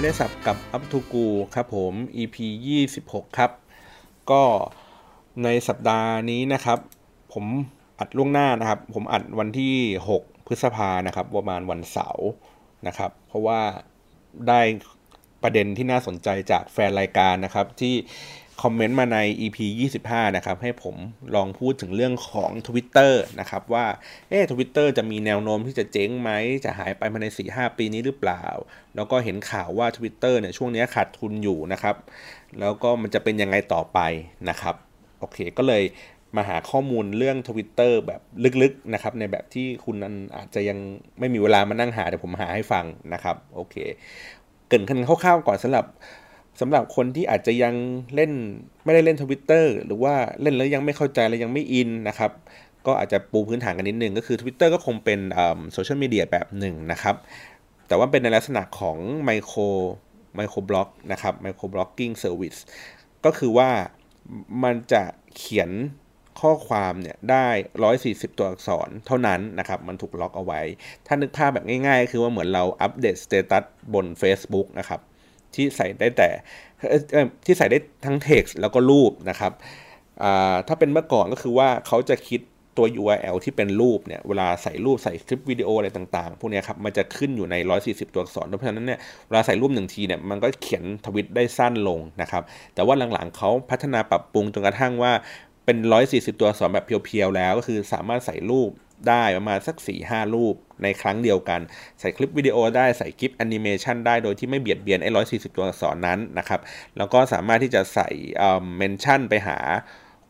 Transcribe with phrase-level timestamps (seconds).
[0.00, 2.36] ไม่ได้สับกับอัพทูกูครับผม EP
[2.86, 3.50] 26 ครับ
[4.30, 4.42] ก็
[5.44, 6.78] ในสัปดาห์นี้นะครับ
[7.32, 7.44] ผม
[7.98, 9.74] อัดล่วงหน้านะครับ ผมอัดวันที่
[10.12, 12.28] 6 พฤษภานะครับ ประมาณวันเสาร์
[12.86, 13.60] นะครับ เพราะว่า
[14.48, 14.60] ได้
[15.42, 17.94] ประเด็นที่น่าสนใจจากแฟนรายการนะครับ ที่
[18.62, 19.58] คอมเมนต์มาใน EP
[19.98, 20.96] 25 นะครับ ให้ผม
[21.34, 23.86] ลองพูดถึงเรื่องของ Twitter นะครับ ว่า
[24.28, 26.30] เอ๊ะทวิตเตอร์จะมีแนวโน้มที่จะเจ๊งไหม
[26.64, 28.44] จะหายไปภายใน 4-5 ปีนี้หรือเปล่า
[28.96, 31.96] แล้วก็เห็นข่าวว่า Twitter เนี่ยช่วงนี้ขาดทุนอยู่นะครับ
[32.60, 33.98] แล้วก็มันจะเป็นยังไงต่อไป
[34.48, 34.74] นะครับ
[35.18, 35.82] โอเค ก็เลย
[36.36, 38.20] มาหาข้อมูลเรื่อง Twitter แบบ
[38.62, 40.78] ลึกๆนะครับในแบบที่คุณนั้นอาจจะยัง
[41.18, 43.76] ไม่มีเวลามานั่งหาเดี๋ยวผมหาให้ฟังนะครับ โอเค
[44.68, 45.86] เกินกันคร่าวๆก่อนสำหรับ
[46.60, 47.74] สำหรับคนที่อาจจะยัง
[48.14, 48.32] เล่น
[48.84, 52.30] ไม่ได้เล่นทวิตเตอร์หรือว่าเล่นแล้วยังไม่เข้าใจและยังไม่อินนะครับ
[52.86, 55.20] ก็อาจจะปูพื้นฐานกันนิดนึง ก็คือ Twitter ก็คงเป็น
[55.72, 57.16] โซเชียลมีเดียแบบหนึ่งนะครับ
[57.88, 59.60] แต่ว่าเป็นในลักษณะของ micro
[60.36, 62.56] microblog นะครับ microblogging service
[63.24, 63.70] ก็คือว่า
[64.64, 65.02] มันจะ
[65.36, 65.70] เขียน
[66.40, 67.46] ข้อความเนี่ยได้
[67.92, 70.60] 140 ตัวอักษรเท่านั้นนะครับ มันถูกล็อกเอาไว้
[71.06, 75.00] ถ้านึกภาพแบบง่ายๆ คือว่าเหมือนเราอัปเดต status บน Facebook นะครับ
[75.54, 76.28] ที่ใส่ได้แต่
[77.46, 79.52] ที่ใส่ได้ทั้ง text แล้วก็รูปนะครับ
[80.68, 82.40] ถ้าเป็นเมื่อก่อนก็คือว่าเขาจะคิด
[82.78, 92.42] ตัว URL ที่เป็นรูปเนี่ยเวลาใส่รูปใส่คลิปวิดีโออะไรต่างๆ พวกนี้ครับมันจะขึ้นอยู่ใน 140 ตัวอักษรเพราะฉะนั้นเนี่ยเวลาใส่รูปหนึ่งทีเนี่ยมันก็เขียนทวิตได้สั้นลงนะครับ
[92.74, 95.12] แต่ว่าหลังๆเขาพัฒนาปรับปรุงจนกระทั่งว่า
[95.64, 95.76] เป็น
[96.10, 98.70] 140 ตัวอักษรแบบเพียวๆแล้วก็คือสามารถใส่รูป
[99.08, 101.60] ได้ประมาณสัก4ี่ห้ารูปในครั้งเดียวกัน
[102.00, 106.60] ใส่คลิปวิดีโอได้ใส่คลิปแอนิเมชันได้โดยที่ไม่เบียดเบียนไอ้ร้อยสี่สิบตัวอักษรนั้นนะครับ
[106.96, 108.08] แล้วก็สามารถที่จะใส่
[108.76, 109.58] mention ไปหา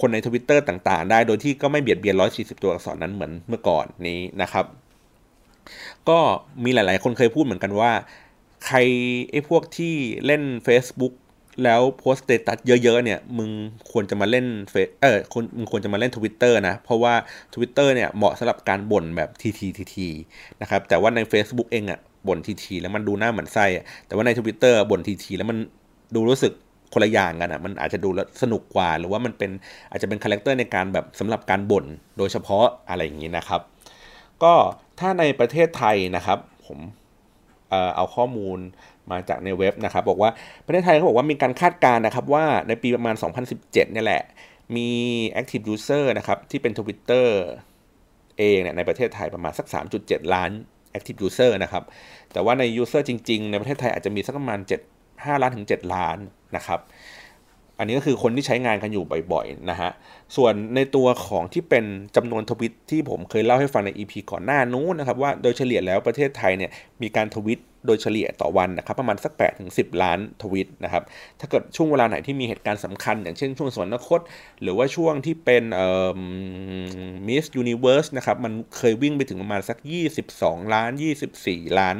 [0.01, 4.65] คนในทวิตเตอร์ต่างๆ ได้โดยที่ก็ไม่เบียดเบียนร้อยสี่สิบตัวอักษรนั้นเหมือนเมื่อก่อนนี้นะครับ
[6.09, 6.19] ก็
[6.65, 7.93] มีหลายๆ คนเคยพูดเหมือนกันว่า
[8.67, 8.79] ใคร
[9.31, 9.95] ไอ้พวกที่
[10.27, 11.13] เล่น Facebook
[11.65, 13.51] แล้วโพสต์ status เยอะๆเนี่ยมึง
[13.93, 17.15] ควรจะมาเล่นเฟซเออคนมึงควรจะมาเล่น Twitter นะ เพราะว่า
[17.55, 20.09] Twitter เนี่ยเหมาะสำหรับการบ่นแบบถี่ถี่ถี่ถี่
[20.61, 23.67] นะครับแต่ว่าใน Facebook เองอะ่ะบ่นทีทีแล้วมันดูหน้าเหมือนไส้
[24.07, 25.59] แต่ว่าใน Twitter บ่นทีทีแล้วมัน
[26.15, 26.53] ดูรู้สึก
[26.93, 28.09] คนละอย่างกันอะ่ะมันอาจจะดู
[28.43, 29.51] สนุกกว่า หรือว่ามันเป็น
[29.91, 31.85] อาจจะเป็นคาแรคเตอร์ในการแบบสำหรับการบ่น
[32.19, 33.61] โดยเฉพาะอะไรอย่างนี้นะครับ
[34.43, 34.55] ก็
[34.99, 36.79] ถ้าในประเทศไทยนะครับ ผม
[37.97, 38.59] เอาข้อมูล
[39.13, 40.31] มาจากในเว็บนะครับ บอกว่า
[40.67, 43.15] ประเทศไทยเขาบอกว่ามีการคาดการณ์นะครับว่าในปีประมาณ
[43.49, 44.23] 2017เนี่ยแหละ
[44.77, 44.89] มี
[45.41, 47.29] active user นะครับที่เป็น Twitter
[48.39, 49.67] เองเนี่ยในประเทศไทยประมาณสัก
[50.01, 50.51] 3.7 ล้าน
[50.97, 51.85] active user นะครับ
[52.33, 56.19] แต่ว่าใน user จริง ๆ ในประเทศไทยอาจจะมีสักประมาณ 7 5 ล้านถึง 7 ล้าน
[56.57, 56.81] นะครับ
[57.79, 59.91] อันนี้ก็คือคนที่ใช้งานกันอยู่บ่อยๆนะฮะ
[60.37, 61.85] ส่วนในตัวของที่เป็น
[62.17, 66.71] จำนวนทวิตที่ผมเคยเล่าให้ฟังใน EP ก่อนหน้านู้นนะครับว่าโดยเฉลี่ยแล้วประเทศไทยเนี่ย
[67.03, 71.03] มีการทวิต โดยเฉลี่ยต่อวันนะครับประมาณสัก8ถึง10ล้านทวิตนะครับ
[71.41, 74.21] ถ้าเกิดช่วงเวลาไหนที่มีเหตุการณ์สำคัญ อย่างเช่นช่วงสวรรคต
[74.63, 75.89] หรือว่าช่วงที่เป็นเอ่
[76.19, 76.21] อ
[77.27, 79.79] มิสยูนิเวิร์สนะครับมันเคยวิ่งไปถึงประมาณสัก
[80.27, 80.91] 22 ล้าน
[81.35, 81.97] 24 ล้าน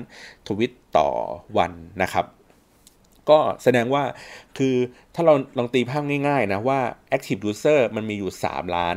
[0.49, 1.09] ทวิตต่อ
[1.59, 2.27] วันนะครับ
[3.31, 4.05] ก็แสดงว่า
[4.59, 4.75] คือ
[5.15, 6.81] ถ้าเราลองตีภาพง่ายๆนะว่า
[7.17, 8.97] active user มันมีอยู่ 3 ล้าน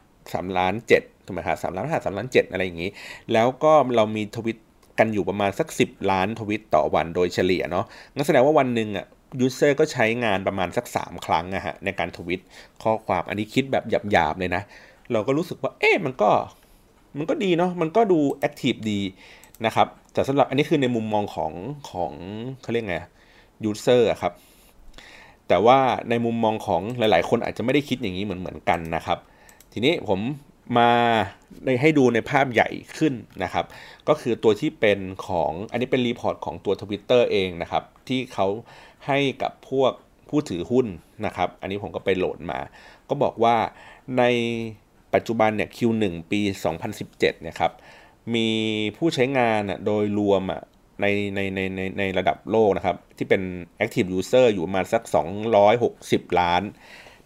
[0.00, 2.90] 3 ล้าน7ถูกไหมครับสามล้านห้าสามล้านเจ็ดอะไรอย่างนี้
[3.32, 4.58] แล้วก็เรามีทวิต
[4.98, 9.06] กันอยู่ประมาณสัก 10 ล้านทวิตต่อวันโดยเฉลี่ยเนาะงั้นแสดงว่าวันหนึ่งอะ
[9.40, 12.40] user ก็ใช้งานประมาณสัก 3 ครั้งนะฮะในการทวิต
[12.82, 14.62] ข้อความอันนี้คิดแบบหยาบๆเลยนะ
[15.12, 16.30] เราก็รู้สึกว่า เอ๊ะมันก็
[17.18, 19.00] มันก็ดีเนาะมันก็ดู active ดี
[19.66, 21.52] นะครับแต่สำหรับอันนี้คือในมุมมองของ
[21.90, 22.12] ของ
[22.62, 22.96] เขาเรียกไง
[23.64, 24.32] user ครับ
[25.48, 25.78] แต่ว่า
[26.10, 29.18] ในมุมมองของหลายๆ คนอาจจะไม่ได้คิดอย่างนี้เหมือนเหมือนกันนะครับ
[29.72, 30.20] ทีนี้ผม
[30.76, 30.90] มา
[31.64, 32.68] ในให้ดูในภาพใหญ่
[32.98, 33.64] ขึ้นนะครับ
[34.08, 38.46] ก็คือตัวที่เป็นของอันนี้เป็น report ของตัว Twitter เองนะครับ ที่เขา
[39.06, 39.92] ให้กับพวก
[40.28, 40.86] ผู้ถือหุ้น
[41.26, 42.60] นะครับ อันนี้ผมก็ไปโหลดมา
[43.08, 43.56] ก็บอกว่า
[44.18, 44.24] ใน
[45.14, 46.40] ปัจจุบันเนี่ย Q1 ปี
[46.86, 47.72] 2017เนี่ยครับ
[48.34, 48.48] มี
[48.96, 50.42] ผู้ใช้งานโดยรวม
[51.00, 53.42] ในในในในในระดับโลกนะครับ ที่เป็น
[53.84, 55.02] active user อยู่มาสัก
[55.70, 56.62] 260 ล้าน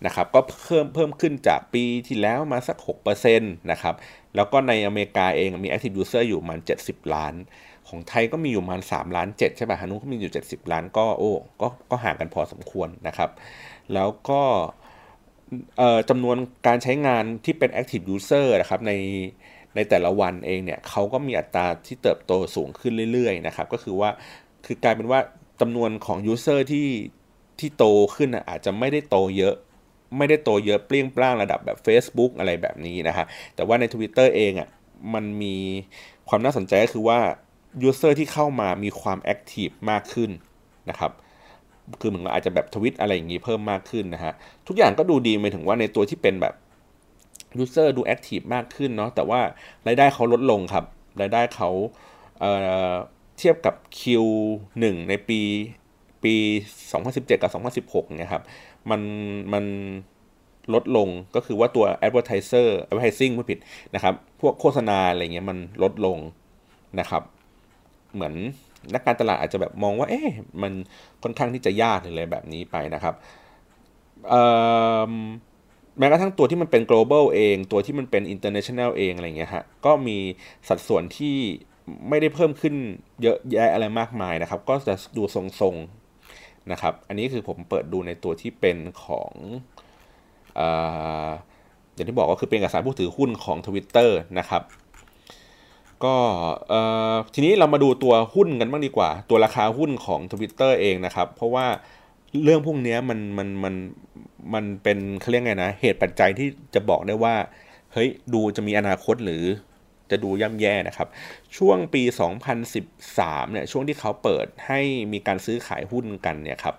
[0.07, 2.79] นะครับก็เพิ่มเพิ่มขึ้นจากปีที่แล้วมาสัก
[3.09, 3.95] 6%นะครับ
[4.37, 7.35] แล้วก็ในอเมริกาเองมี active user อยู่ประมาณ 70 ล้าน
[7.89, 13.31] ของไทยก็มีอยู่ประมาณ3ล้าน7ใช่ป่ะฮานุก็มีอยู่ 70 ล้านก็โอ้ก็ก็ห่างกันพอสมควรนะครับ
[13.95, 14.43] แล้วก็
[16.11, 18.93] จำนวนการใช้งานที่เป็น active user นะครับใน
[19.75, 24.11] ในแต่ละวันเองเนี่ยเขาก็มีอัตราที่เติบโตสูงขึ้นเรื่อยๆนะครับก็คือว่า
[24.67, 25.21] คือกลายเป็นว่า
[25.61, 26.89] จำนวนของยูเซอร์ที่
[27.59, 27.85] ที่โต
[28.17, 29.55] ขึ้นอาจจะไม่ได้โตเยอะ
[30.17, 34.69] ไม่ได้โตเยอะเปรี้ยงปร้างระดับแบบ Facebook อะไรแบบนี้นะฮะแต่ว่าใน Twitter เองอะ่ะ
[35.15, 35.57] มันมี
[36.29, 37.19] ความน่าสนใจก็คือว่า
[37.83, 40.31] user ที่เข้ามามีความ active มากขึ้น
[40.91, 41.13] นะครับ
[42.01, 44.33] คือเหมือนอาจจะแบบทวิตอะไรอย่างนี้เพิ่มมากขึ้นนะฮะ
[44.67, 46.55] ทุกอย่างก็ดูดีหมายถึงว่าในตัวที่เป็นแบบ
[47.59, 49.41] user ดู active มากขึ้นเนาะแต่ว่า
[49.87, 50.85] รายได้เขาลดลงครับ
[51.21, 51.71] รายได้เขา
[52.41, 55.41] เเทียบกับ Q1 ในปี
[56.25, 56.35] ปี
[56.89, 58.43] 2017 กับ 2016 เนี่ยครับ
[58.91, 59.01] มัน
[59.53, 59.65] มัน
[60.75, 63.59] ลดลงก็คือว่าตัว advertiser advertising ไม่ผิด
[63.95, 66.19] นะครับ พวกโฆษณาอะไรเงี้ยมันลดลง
[67.01, 67.23] นะครับ
[68.15, 68.35] เหมือน
[68.95, 70.29] นักการตลาดอาจจะแบบมองว่า เอ๊ะ
[70.63, 70.73] มัน
[71.23, 73.15] ค่อนข้างที่จะยากเลยแบบนี้ไปนะครับ
[75.99, 80.19] แม้กระทั่งตัวที่มันเป็น global เอง ตัวที่มันเป็น international เองอะไรเงี้ยฮะก็มี
[80.69, 81.37] สัดส่วนที่
[82.09, 82.75] ไม่ได้เพิ่มขึ้น
[83.23, 86.02] เยอะแยะอะไรมากมายนะครับ ก็จะดูทรงๆ
[86.71, 89.33] นะครับ อันนี้คือผมเปิดดูในตัวที่เป็นของ
[91.95, 94.63] อย่างที่บอกก็คือเป็นเอกสารผู้ถือหุ้นของ Twitter นะครับ
[96.05, 96.15] ก็
[97.35, 101.67] ทีนี้เรามาดูตัวหุ้นกันบ้างดีกว่า ตัวราคาหุ้นของ Twitter เองนะครับ เพราะว่า
[102.43, 103.75] เรื่องพวกนี้มันมันมัน
[104.55, 107.35] มันเป็นเขาเรียกไงนะ เหตุปัจจัยที่จะบอกได้ว่า
[107.93, 109.45] เฮ้ย ดูจะมีอนาคตหรือ
[110.13, 111.09] จะดูย่ำแย่นะครับ
[111.57, 112.03] ช่วงปี
[112.77, 114.81] 2013 เนี่ยช่วงที่เขาเปิดให้
[115.13, 116.77] มีการซื้อขายหุ้นกันเนี่ยครับ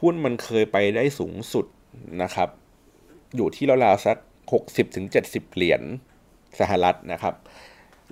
[0.00, 1.66] หุ้นมันเคยไปได้สูงสุด
[2.22, 2.48] นะครับ
[3.36, 4.16] อยู่ที่ราวๆสัก
[4.86, 5.82] 60-70 เหรียญ
[6.60, 7.34] สหรัฐนะครับ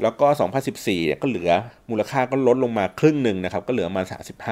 [0.02, 0.26] แล้วก็
[0.74, 1.50] 2014ก็เหลือ
[1.90, 4.02] มูลค่าก็ลดลงมาครึ่งหนึ่งนะครับ ก็เหลือมา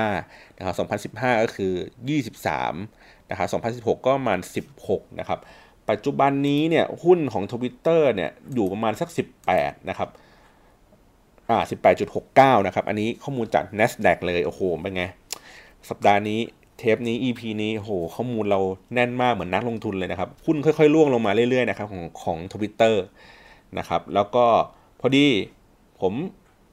[0.06, 0.74] 35นะครับ
[1.14, 1.72] 2015 ก็คือ
[2.52, 3.48] 23นะครับ
[3.84, 4.40] 2016 ก็ประมาณ
[4.78, 5.40] 16 นะครับ
[5.90, 9.08] ปัจจุบันนี้เนี่ยหุ้นของ Twitter เนี่ยอยู่ประมาณสัก
[9.48, 10.08] 18 นะครับ
[11.50, 11.58] อ่า
[12.14, 15.04] 18.69 นะครับ อันนี้ข้อมูลจาก NASDAQ เลย โอ้โห เป็นไง
[15.90, 16.40] สัปดาห์นี้
[16.78, 18.60] เทปนี้ EP นี้โอ้โห ข้อมูลเรา
[18.94, 23.04] แน่นมากเหมือนนักลงทุนเลยนะครับ หุ้นค่อยๆร่วงลงมาเรื่อยๆนะครับของของทวิตเตอร์
[23.78, 24.44] นะครับ แล้วก็
[25.00, 25.26] พอดี
[26.00, 26.12] ผม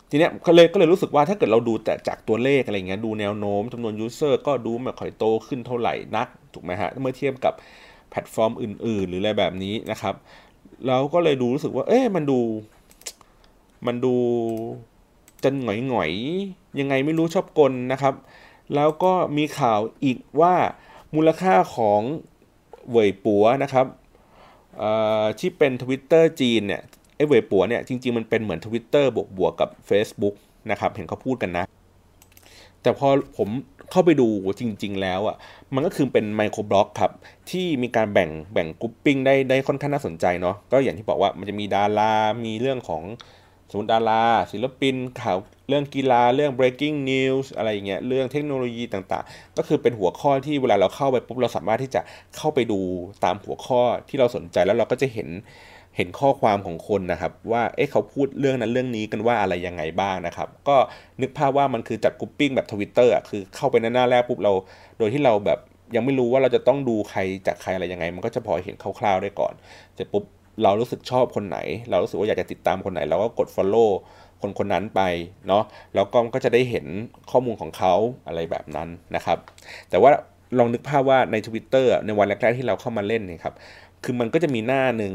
[0.10, 7.54] ทีเนี้ยก็เลยก็เลยรู้สึกว่าถ้าเกิดเราดูแต่จากตัวเลขอะไรเงี้ยดูแนวโน้มจำนวน user ก็ดูไม่ค่อยโตขึ้นเท่าไหร่นัก ถูกไหมฮะ เมื่อเทียบกับ
[8.14, 10.16] แพลตฟอร์มอื่น ๆ หรืออะไรแบบนี้นะครับ
[10.88, 12.40] เราก็เลยดูรู้สึกว่า เอ๊ะมันดู
[13.88, 14.16] มันดู
[15.44, 16.12] จะหงอยหงอย
[16.80, 18.14] ยังไงไม่รู้ชอบกลนะครับ
[18.76, 20.56] แล้วก็มีข่าวอีกว่า
[21.16, 22.02] มูลค่าของ
[22.92, 23.86] เว่ยปัวนะครับ
[25.40, 26.82] ที่เป็น Twitter จีนเนี่ย
[27.16, 30.36] ไอ้เว่ยปัวเนี่ยจริง ๆ มันเป็นเหมือน Twitter บวกบวกกับ Facebook
[30.72, 31.66] นะครับ เห็นเขาพูดกันนะ
[32.82, 33.08] แต่พอ
[33.38, 33.50] ผม
[33.94, 34.28] เข้าไปดู
[34.60, 35.36] จริง ๆ แล้วอะ
[35.74, 37.12] มันก็คือเป็นไมโครบล็อกครับ
[37.50, 42.14] ที่มีการแบ่งแบ่งกรุ๊ปปิ้งได้ได้ค่อนข้างน่าสนใจเนาะก็อย่างที่บอกว่ามันจะมีดารา
[42.46, 43.04] มีเรื่องของ
[43.70, 45.38] สมมติดารา ศิลปินข่าว
[45.70, 52.02] เรื่องกีฬาเรื่อง breaking news อะไรอย่างเงี้ยเรื่องเทคโนโลยีต่างๆ ก็คือเป็นหัวข้อที่เวลาเราเข้าไปปุ๊บเราสามารถที่จะ
[52.38, 52.80] เข้าไปดู
[53.24, 55.30] ตามหัวข้อที่เราสนใจแล้วเราก็จะเห็น
[55.98, 60.78] เห็นข้อความของคนนะครับว่าเอ๊ะเขาพูดเรื่องนั้นเรื่องนี้กันว่าอะไรยังไงบ้างนะครับ ก็
[61.22, 64.54] นึกภาพว่ามันคือจัดกรุ๊ปปิ้งแบบทวิตเตอร์อะคือเข้าไปในหน้าแรกปุ๊บเรา
[65.00, 65.60] โดยที่เราแบบ
[65.96, 69.54] ยังไม่รู้ว่าเราจะต้องดูใครจากใครอะไรยังไง มันก็จะพอเห็นคร่าวๆได้ก่อน
[69.96, 70.24] เสร็จปุ๊บ
[70.64, 71.58] เรารู้สึกชอบคนไหน
[71.90, 73.90] เรารู้สึกว่าอยากจะติดตามคนไหน เราก็กด Follow
[74.42, 75.02] คนคนนั้นไป
[75.48, 75.64] เนาะ
[75.96, 76.86] แล้วก็ก็จะได้เห็น
[77.32, 77.94] ข้อมูลของเขา
[78.28, 79.38] อะไรแบบนั้นนะครับ
[79.90, 80.12] แต่ว่า
[80.58, 83.56] ลองนึกภาพว่าใน Twitter ในวันแรกๆที่เราเข้ามาเล่นเนี่ยครับ
[84.04, 85.14] คือมันก็จะมีหน้าหนึ่ง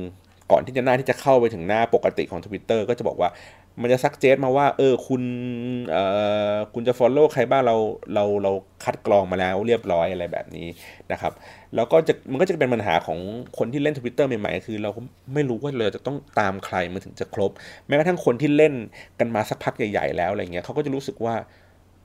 [0.51, 3.31] ก่อนที่จะหน้าที่จะเข้าไปถึงหน้าปกติของ Twitter ก็จะบอกว่า
[3.83, 5.23] มันจะซักเจสมาว่า เออคุณ
[5.91, 6.05] เอ่
[6.53, 7.77] อคุณจะ follow ใครบ้างเรา
[8.15, 8.53] เราเรา
[8.85, 10.69] คัดกรองมาแล้วเรียบร้อยอะไรแบบนี้
[11.13, 11.33] นะครับ
[11.75, 13.19] แล้วก็จะมันก็จะเป็นปัญหาของ
[13.59, 14.91] คนที่เล่น Twitter ใหม่ๆ คือเรา
[15.35, 17.51] ไม่รู้ว่าเราจะต้องตามใครมันถึงจะครบ
[17.87, 18.75] แม้กระทั่งคนที่เล่น
[19.19, 21.35] กันมาสักพักใหญ่ ๆ แล้วอะไรเงี้ยเขาก็จะรู้สึกว่า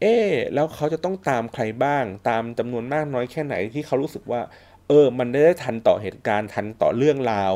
[0.02, 4.42] เออแล้วเขาจะต้องตามใครบ้าง ตามจำนวนมากน้อยแค่ไหนที่เขารู้สึกว่า
[4.88, 7.54] เออ มันได้ทันต่อเหตุการณ์ทันต่อเรื่องราว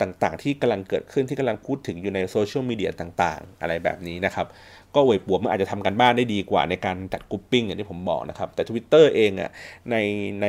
[0.00, 4.46] ต่างๆ ที่กำลังเกิดขึ้นที่กำลังพูดถึงอยู่ในโซเชียลมีเดียต่างๆ อะไรแบบนี้นะครับ
[4.94, 9.50] ก็เวยปัวมันอาจจะทำการบ้านได้ดีกว่าในการจัด grouping อย่างที่ผมบอกนะครับ แต่ Twitter เองอะ
[9.90, 9.96] ใน
[10.42, 10.46] ใน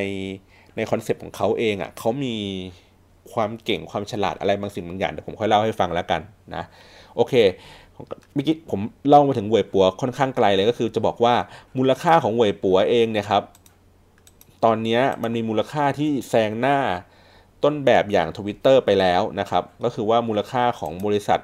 [0.75, 2.35] ในคอนเซปต์ของเขาเองอะเขามี
[3.33, 6.21] ความเก่งความฉลาดอะไรบางสิ่งบางอย่างเดี๋ยวผมค่อยเล่าให้ฟังแล้วกัน
[6.55, 6.63] นะ
[7.15, 7.33] โอเค
[8.33, 8.79] เมื่อกี้ผม
[9.09, 11.35] เล่ามาถึงเวยปัวค่อนข้างไกลเลยก็คือจะบอกว่า
[11.77, 13.43] มูลค่าของเวยปัวเองเนี่ยครับ
[14.65, 16.77] ตอนนี้มันมีมูลค่าที่แซงหน้า
[17.63, 21.39] ต้นแบบอย่าง Twitter ไปแล้วนะครับ ก็คือว่ามูลค่าของบริษัท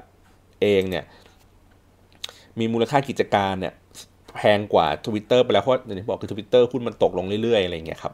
[0.62, 1.04] เองเนี่ย
[2.60, 3.74] มีมูลค่ากิจการเนี่ย
[4.36, 8.14] แพงกว่า Twitter ไปแล้วเพราะอย่างที่บอกคือ Twitter หุ้นมันตกลงเรื่อยๆอะไรเงี้ยครับ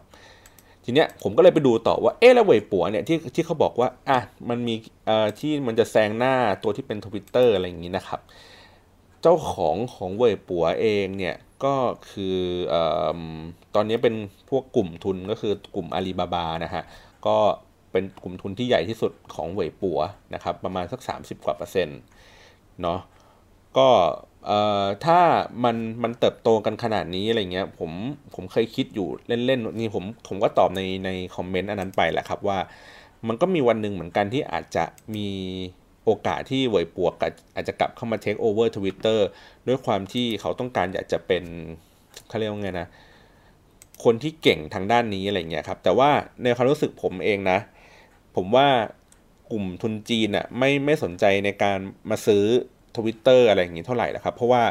[0.85, 8.19] ทีเนี้ยผมก็เลยไปดูต่อว่าเอ๊ะแล้วเวยปัวเนี่ยที่ที่เขาบอกว่าอะมันมีเอ่อที่มันจะแซงหน้าตัวที่เป็น Twitter อะไรอย่างนี้นะครับ
[9.21, 11.75] เจ้าของของเวยปัวเองเนี่ยก็
[12.09, 12.37] คือ
[12.73, 12.75] อ
[13.75, 14.15] ตอนนี้เป็น
[14.49, 16.83] พวกกลุ่มทุนก็คือกลุ่มอาลีบาบานะฮะ
[17.27, 17.37] ก็
[17.91, 19.99] เป็นกลุ่มทุนที่ใหญ่ที่สุดของเหวยปัว
[20.33, 21.99] นะครับ ประมาณสัก 30 กว่าเปอร์เซ็นต์
[22.81, 22.99] เนาะ
[23.77, 23.87] ก็
[25.05, 25.19] ถ้า
[25.63, 27.91] มันมันเติบโตกันขนาดนี้อะไรเงี้ยผม
[28.35, 32.59] ผมเคยคิดอยู่เล่นๆนี่ผมผมก็ตอบในในคอมเมนต์อันนั้นไปแหละครับว่า
[33.27, 35.29] มันก็มีวันหนึ่งเหมือนกันที่อาจจะมี
[36.05, 37.23] โอกาสที่เวยปัวก
[37.55, 39.27] อาจจะกลับเข้ามา takeover Twitter
[39.67, 41.43] ด้วยความที่เขาต้องการอยากจะเป็น
[42.27, 42.87] เขาเรียกว่าไงนะ
[44.03, 46.09] คนที่เก่งทางด้านนี้อะไรเงี้ยครับแต่ว่า
[46.43, 47.59] ในความรู้สึกผมเองนะ
[48.35, 48.67] ผมว่า
[49.51, 51.77] กลุ่มทุนจีนอะไม่ไม่สนใจในการ
[52.09, 52.43] มาซื้อ
[52.97, 54.63] ทวิตเตอร์อะไรอย่างนี้เท่าไหร่นะครับ เพราะว่า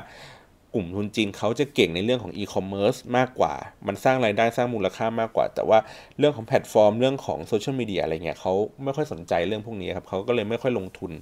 [0.75, 3.55] กลุ่มทุนจีนเขาจะเก่งในเรื่องของอีคอมเมิร์ซมากกว่า
[3.87, 5.79] มันสร้างรายได้สร้างมูลค่ามากกว่า แต่ว่า
[6.19, 8.53] เรื่องของแพลตฟอร์มเรื่องของโซเชียลมีเดียอะไรเงี้ยเขา
[8.85, 11.13] ไม่ค่อยสนใจเรื่องพวกนี้ครับเขาก็เลยไม่ค่อยลงทุน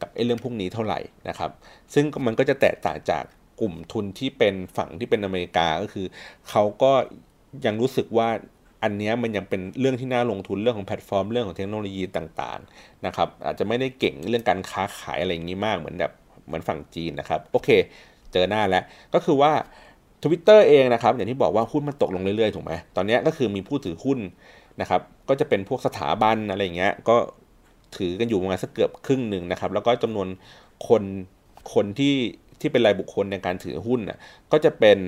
[0.00, 1.50] กับไอ้เรื่องพวกนี้เท่าไหร่นะครับ
[1.94, 3.24] ซึ่งมันก็จะแตกต่างจาก
[3.60, 6.06] กลุ่มทุนที่เป็นฝั่งที่เป็นอเมริกาก็คือ
[6.48, 6.92] เขาก็
[7.66, 8.28] ยังรู้สึกว่า
[8.84, 16.12] อันนี้มันยังเป็นเรื่องที่น่าลงทุนเรื่องของแพลตฟอร์มเรื่องของเทคโนโลยีต่างๆนะครับอาจจะไม่ได้เก่งเรื่องการค้าขายอะไรอย่างนี้มากเหมือนแบบ
[16.46, 17.68] เหมือนฝั่งจีนนะครับโอเค
[18.32, 19.52] เจอหน้าแล้วก็คือว่า
[20.22, 24.18] Twitter เองนะครับอย่างที่บอกว่าหุ้นมันตกลงเรื่อยๆถูกไหมตอนนี้ก็คือมีผู้ถือหุ้น
[24.80, 27.16] นะครับก็จะเป็นพวกสถาบันอะไรอย่างเงี้ยก็
[27.96, 30.28] ถือกันอยู่ประมาณสักเกือบครึ่งหนึ่งนะครับแล้วก็จำนวน
[30.88, 31.02] คน
[31.74, 32.14] คนที่
[32.60, 34.18] ที่เป็นรายบุคคลในการถือหุ้นนะ
[34.52, 34.98] ก็จะเป็น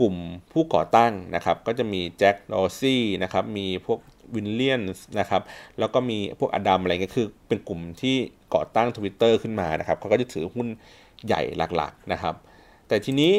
[0.00, 0.14] กลุ่ม
[0.52, 3.98] ผู้ก่อตั้งนะครับ ก็จะมีแจ็คดอซี่นะครับ มีพวก
[4.34, 4.82] วินเลียน
[5.20, 5.42] นะครับ
[5.78, 8.16] แล้วก็มีพวกอดัมอะไรเงี้ยคือเป็นกลุ่มที่
[8.54, 10.68] ก่อตั้ง Twitter ขึ้นมานะครับเขาก็จะถือหุ้น
[11.26, 11.42] ใหญ่
[11.76, 12.34] หลักๆนะครับ
[12.88, 13.34] แต่ทีนี้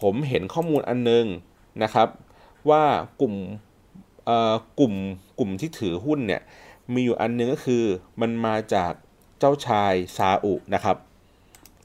[0.00, 1.24] ผมเห็นข้อมูลอันนึง
[1.82, 2.08] นะครับ
[2.70, 2.82] ว่า
[3.20, 3.34] กลุ่ม
[4.80, 4.94] กลุ่ม
[5.38, 6.42] กลุ่มที่ถือหุ้นเนี่ย
[6.92, 7.84] มีอยู่อันนึงก็คือ
[8.20, 8.92] มันมาจาก
[9.38, 10.96] เจ้าชายซาอุนะครับ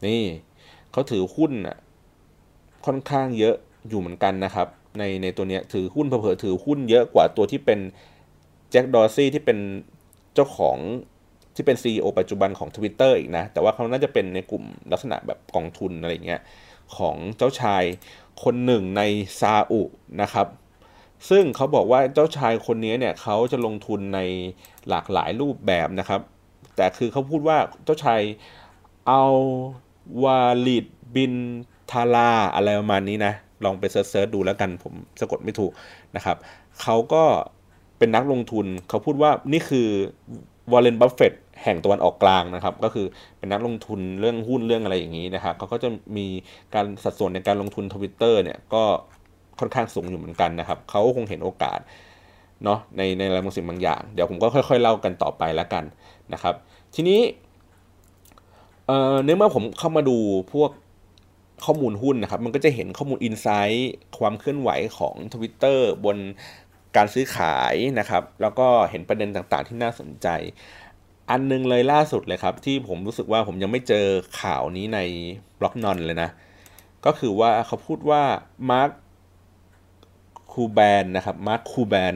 [0.05, 0.23] นี่
[0.91, 1.51] เขาถือหุ้น
[2.85, 3.55] ค่อนข้างเยอะ
[3.89, 4.67] อยู่เหมือนกันนะครับ
[4.99, 7.79] ในในตัวเนี้ยถือหุ้นเผ่อถือหุ้นเยอะกว่าตัวที่เป็น
[8.71, 9.57] แจ็คดอร์ซี่ที่เป็น
[10.33, 10.77] เจ้าของ
[11.55, 16.41] ที่เป็น CEO ปัจจุบันของ Twitter อีกนะ แต่ว่าเขาน่าจะเป็นในกลุ่มลักษณะแบบกองทุนอะไรเงี้ย
[16.97, 17.83] ของเจ้าชาย
[18.43, 19.01] คนหนึ่งใน
[19.39, 19.81] ซาอุ
[20.21, 20.47] นะครับ
[21.29, 24.19] ซึ่งเขาบอกว่าเจ้าชายคนนี้เนี่ยเขาจะลงทุนใน
[24.89, 26.21] หลากหลายรูปแบบนะครับ
[26.75, 28.21] แต่คือเขาพูดว่าเจ้าชาย
[29.09, 29.37] อัล
[30.23, 30.85] วาลิด
[31.15, 31.33] บิน
[31.91, 33.33] ทาราอะไรประมาณนี้นะ
[33.65, 35.71] ลองไปเซิร์ชดูแล้วกันผมสะกดไม่ถูก
[36.15, 36.37] นะครับ
[36.81, 37.23] เขาก็
[37.97, 39.87] เป็นนักลงทุนเขาพูดว่านี่คือ
[40.71, 41.33] Warren Buffett
[41.63, 43.05] แห่งตะวันออกกลางนะครับ ก็คือ
[43.37, 46.27] เป็นนักลงทุนเรื่องหุ้นเรื่องอะไรอย่างนี้นะครับเขาก็จะมี
[46.75, 48.83] การสัดส่วนในการลงทุนทวิตเตอร์เนี่ยก็
[49.59, 51.79] ค่อนข้างสูงอยู่เหมือนกันนะครับเขาคงเห็นโอกาส
[52.63, 55.83] เนาะในในอะไรบางสิ่งบางอย่าง เดี๋ยวผมก็ค่อยๆเล่ากันต่อไปแล้วกัน
[56.33, 56.55] นะครับ
[56.95, 57.19] ทีนี้
[58.85, 60.17] เอ่อเนื่อเมื่อผมเข้ามาดู
[60.53, 60.71] พวก
[61.65, 66.17] ข้อมูลหุ้นนะครับ มันก็จะเห็นข้อมูล insight ความเคลื่อนไหวของ Twitter บน
[66.95, 70.27] การซื้อขายนะครับ แล้วก็เห็นประเด็นต่างๆที่น่าสนใจ
[71.29, 74.05] อันนึงเลยล่าสุดเลยครับ ที่ผมรู้สึกว่าผมยังไม่เจอ
[74.41, 74.99] ข่าวนี้ใน
[75.59, 76.29] Blognone เลยนะ
[77.05, 78.21] ก็คือว่าเขาพูดว่า
[78.69, 78.91] Mark
[80.53, 82.15] Cuban นะครับ Mark Cuban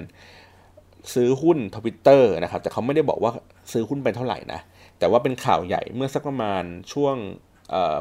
[1.13, 3.31] ซื้อหุ้นทวิตเตอร์นะครับ แต่เขาไม่ได้บอกว่า
[3.71, 4.59] ซื้อหุ้นไปเท่าไหร่นะ
[4.99, 7.15] แต่ว่าเป็นข่าวใหญ่เมื่อสักประมาณช่วง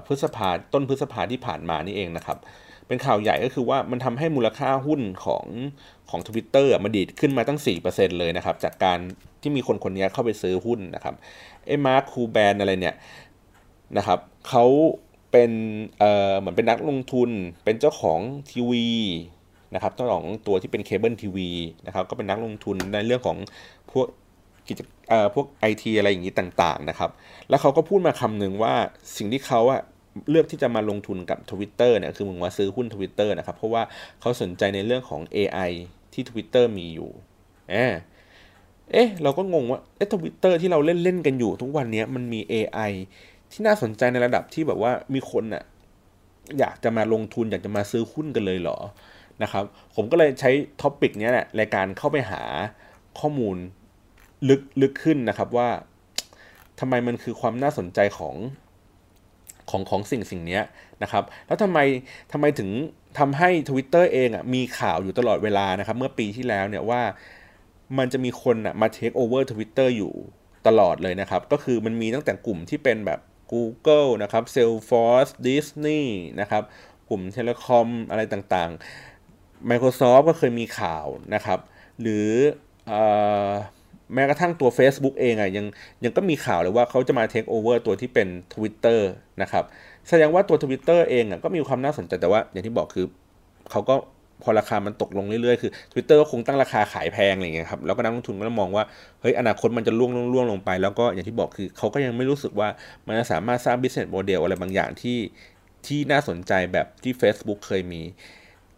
[0.07, 2.39] พฤษภาต้นพฤษภาที่ผ่านมานี่เองนะครับ
[2.89, 5.47] เป็นข่าวใหญ่ก็คือว่ามันทำให้มูลค่าหุ้นของ
[6.11, 8.99] ของทวิตเตอร์มาดีดขึ้นมาตั้ง 4%เลยนะครับ จากการ
[9.43, 11.15] ที่มีคนคนนี้เข้าไปซื้อหุ้นนะครับ
[11.67, 12.97] ไอ้ Mark Cuban อะไรเนี่ย
[13.97, 14.19] นะครับ
[14.49, 14.65] เขา
[15.31, 15.51] เป็น
[15.99, 17.31] เอ่อเหมือนเป็นนักลงทุน
[17.65, 18.89] เป็นเจ้าของทีวี
[19.75, 21.51] นะครับเจ้าของตัวที่เป็นเคเบิลทีวี
[21.87, 23.37] นะครับก็เป็นนักลงทุนในเรื่องของ
[23.93, 24.07] พวก
[24.69, 24.81] กิจ
[25.35, 27.11] พวกไอทีอะไรอย่างนี้ต่างๆนะครับ
[27.49, 28.75] แล้วเขาก็พูดมาคำหนึ่งว่า
[29.17, 29.83] สิ่งที่เขาอะ
[30.31, 33.83] เลือกที่จะมาลงทุนกับ Twitter เนี่ยคือมึงว่าซื้อหุ้น Twitter นะครับเพราะว่า
[34.21, 35.71] เขาสนใจในเรื่องของ AI
[36.13, 37.11] ที่ Twitter มีอยู่
[37.71, 37.75] เอ
[38.93, 42.93] เอ๊ะเราก็งงว่าเอ๊ะทวิตเตอร์ที่เราเล่นเล่นกันอยู่ทุกวันนี้มันมี AI
[43.53, 45.65] ที่น่าสนใจในระดับที่แบบว่ามีคนอะ
[46.59, 48.79] อยากจะมาลงทุนอยากจะมาซื้อหุ้นกันเลยเหรอ
[49.43, 50.51] นะครับผมก็เลยใช้
[50.81, 52.43] topic นี้แหละในการเข้าไปหา
[53.21, 53.57] ข้อมูล
[54.49, 55.69] ลึกลึกขึ้นนะครับว่า
[56.81, 58.35] ทำไมมันคือความน่าสนใจของ
[59.71, 60.61] ของของสิ่งสิ่งนี้
[61.03, 61.79] นะครับ แล้วทำไม
[62.33, 62.71] ทำไมถึง
[63.19, 67.03] ทำให้ Twitter เองอะมีข่าวอยู่ตลอดเวลานะครับ เมื่อปีที่แล้วเนี่ยว่า
[67.99, 70.13] มันจะมีคนอะมา takeover Twitter อยู่
[70.67, 73.21] ตลอดเลยนะครับ ก็คือมันมีตั้งแต่กลุ่มที่เป็นแบบ
[73.53, 76.05] Google นะครับ Salesforce Disney
[76.41, 76.63] นะครับ
[77.09, 81.59] กลุ่ม telecom อะไรต่างๆ Microsoft ก็เคยมีข่าวนะครับ
[82.01, 82.29] หรือ
[84.15, 85.67] แม้กระทั่งตัว Facebook เองอะยัง
[86.05, 89.01] ยังก็มีข่าวเลยว่าเขาจะมาเทคโอเวอร์ตัวที่เป็น Twitter
[89.43, 89.65] นะครับ
[90.09, 93.07] แสดงว่าตัว Twitter เองอะก็มีความน่าสนใจแต่ว่า อย่างที่บอกคือ
[93.71, 93.95] เขาก็
[94.43, 98.85] พอราคามันตกลงเรื่อยๆ คือ Twitter ก็คงตั้งราคาขายแพงอะไรเงี้ยครับ แล้วก็นักลงทุนก็มองว่า
[99.21, 102.69] เฮ้ย อนาคตมันจะล่วงล่วงล่วงลงไป แล้วก็อย่างที่บอกคือเขาก็ยังไม่รู้สึกว่า
[103.07, 105.19] มันจะสามารถสร้าง business model อะไรบางอย่างที่
[105.87, 108.03] ที่น่าสนใจแบบที่ Facebook เคยมี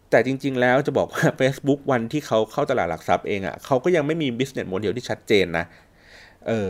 [0.09, 5.65] แต่จริง ๆ แล้วจะบอกว่า Facebook วันที่เขาเข้าตลาดหลักทรัพย์เองอะ่ะเขาก็ยังไม่มี business model ที่ชัดเจนนะ
[6.47, 6.69] เออ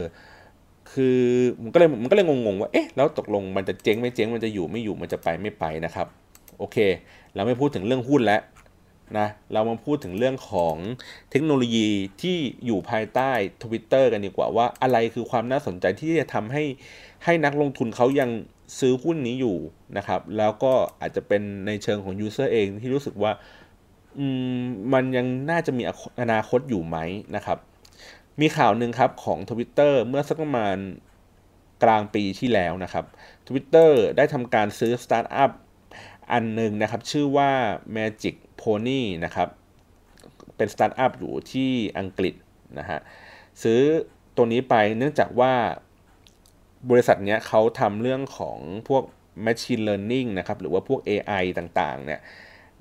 [0.91, 1.20] คือ
[1.63, 6.08] มันก็เลยมันก็เลยงงๆว่า เอ๊ะ แล้วตกลงมันจะเจ๊งไม่เจ๊ง มันจะอยู่ไม่อยู่ มันจะไปไม่ไปนะครับ
[6.60, 6.77] โอเค
[7.36, 8.41] เราไม่พูดถึงเรื่องหุ้นแล้ว
[9.17, 10.75] นะ เรามาพูดถึงเรื่องของ
[11.32, 11.88] เทคโนโลยี
[12.22, 13.32] ที่อยู่ภายใต้
[13.63, 16.63] Twitter กันดีกว่าว่าอะไรคือความน่าสนใจที่จะทำให้
[17.25, 18.29] ให้นักลงทุนเขายัง
[18.79, 19.57] ซื้อหุ้นนี้อยู่
[19.97, 23.31] นะครับ แล้วก็อาจจะเป็นในเชิงของ User เองที่รู้สึกว่า
[24.93, 25.83] มันยังน่าจะมี
[26.21, 26.97] อนาคตอยู่ไหม
[27.36, 27.57] นะครับ
[28.41, 30.77] มีข่าวหนึ่งครับของ Twitter เมื่อสักประมาณ
[31.83, 33.05] กลางปีที่แล้วนะครับ
[33.47, 35.51] Twitter ได้ทำการซื้อสตาร์ทอัพ
[36.31, 37.51] อันหนึ่งนะครับ ชื่อว่า
[37.95, 39.50] Magic Pony นะครับ
[40.55, 42.33] เป็นสตาร์ทอัพอยู่ที่อังกฤษ
[42.79, 43.00] นะฮะ
[43.63, 43.81] ซื้อ
[44.36, 45.53] ตัวนี้ไปเนื่องจากว่า
[46.89, 49.03] บริษัทเนี้ยเขาทำเรื่องของพวก
[49.46, 52.20] Machine Learning นะครับหรือว่าพวก AI ต่างๆเนี่ย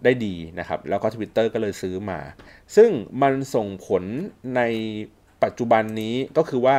[0.04, 2.20] ได้ดีนะครับ แล้วก็ Twitter ก็เลยซื้อมา
[2.76, 2.90] ซึ่ง
[3.22, 4.02] มันส่งผล
[4.56, 4.62] ใน
[5.42, 6.76] ปัจจุบันนี้ก็คือว่า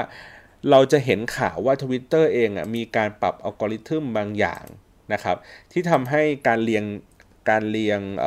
[0.70, 4.64] เราจะเห็นข่าวว่า Twitter เองอะมีการปรับอัลกอริทึมบางอย่าง
[5.14, 5.38] นะครับ
[5.72, 6.84] ที่ทำให้การเรียง
[7.50, 8.24] การเรียงเ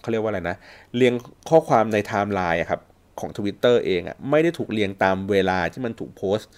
[0.00, 0.56] เขาเรียกว่าอะไรนะ
[0.96, 1.14] เรียง
[1.48, 2.80] ข้อความในไทม์ไลน์ครับ
[3.20, 6.50] ของ Twitter เองอะไม่ได้ถูกเรียงตามเวลาที่มันถูกโพสต์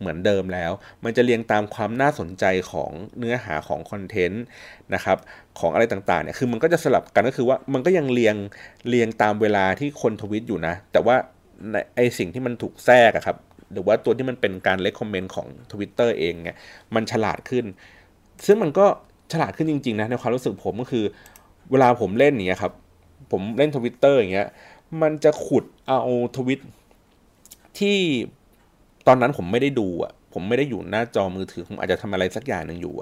[0.00, 0.72] เหมือนเดิมแล้ว
[1.04, 4.44] มันจะเรียงตามความน่าสนใจของเนื้อหาของคอนเทนต์
[4.94, 5.18] นะครับ
[5.58, 8.36] ของอะไรต่างๆเนี่ยคือมันก็จะสลับกันก็คือว่ามันก็ยังเรียง
[8.88, 11.16] เรียงตามเวลาที่คนทวิตอยู่นะ แต่ว่า
[11.96, 13.36] ไอสิ่งที่มันถูกแทรกครับ
[13.72, 16.56] หรือว่าตัวที่มันเป็นการ recommend ของ Twitter เองเนี่ย
[16.94, 17.64] มันฉลาดขึ้น
[18.46, 18.86] ซึ่งมันก็
[19.32, 21.04] ฉลาดขึ้นจริงๆนะในความรู้สึกผมก็คือ
[21.70, 22.72] เวลาผมเล่นอย่างเงี้ยครับ
[23.32, 24.48] ผมเล่นทวิตเตอร์อย่างเงี้ย
[25.02, 26.00] มันจะขุดเอา
[26.36, 26.60] ทวิต
[27.78, 27.98] ที่
[29.08, 32.94] ตอนนั้นผมไม่ได้ดูอะผมไม่ได้อยู่หน้าจอมือถือ ผมอาจจะทำอะไรสักอย่างหนึ่งอยู่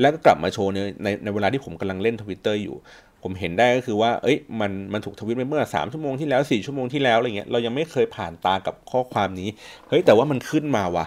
[0.00, 2.76] แล้วก็กลับมาโชว์ในในในเวลาที่ผมกำลังเล่นทวิตเตอร์อยู่
[3.22, 9.48] ผมเห็นได้ก็คือว่า เอ้ย มัน มันถูกทวิตไปเมื่อ 3 ชั่วโมงที่แล้ว 4 ชั่วโมงที่แล้วอะไรเงี้ย เรายังไม่เคยผ่านตากับข้อความนี้
[9.88, 11.06] เฮ้ย แต่ว่ามันขึ้นมาว่ะ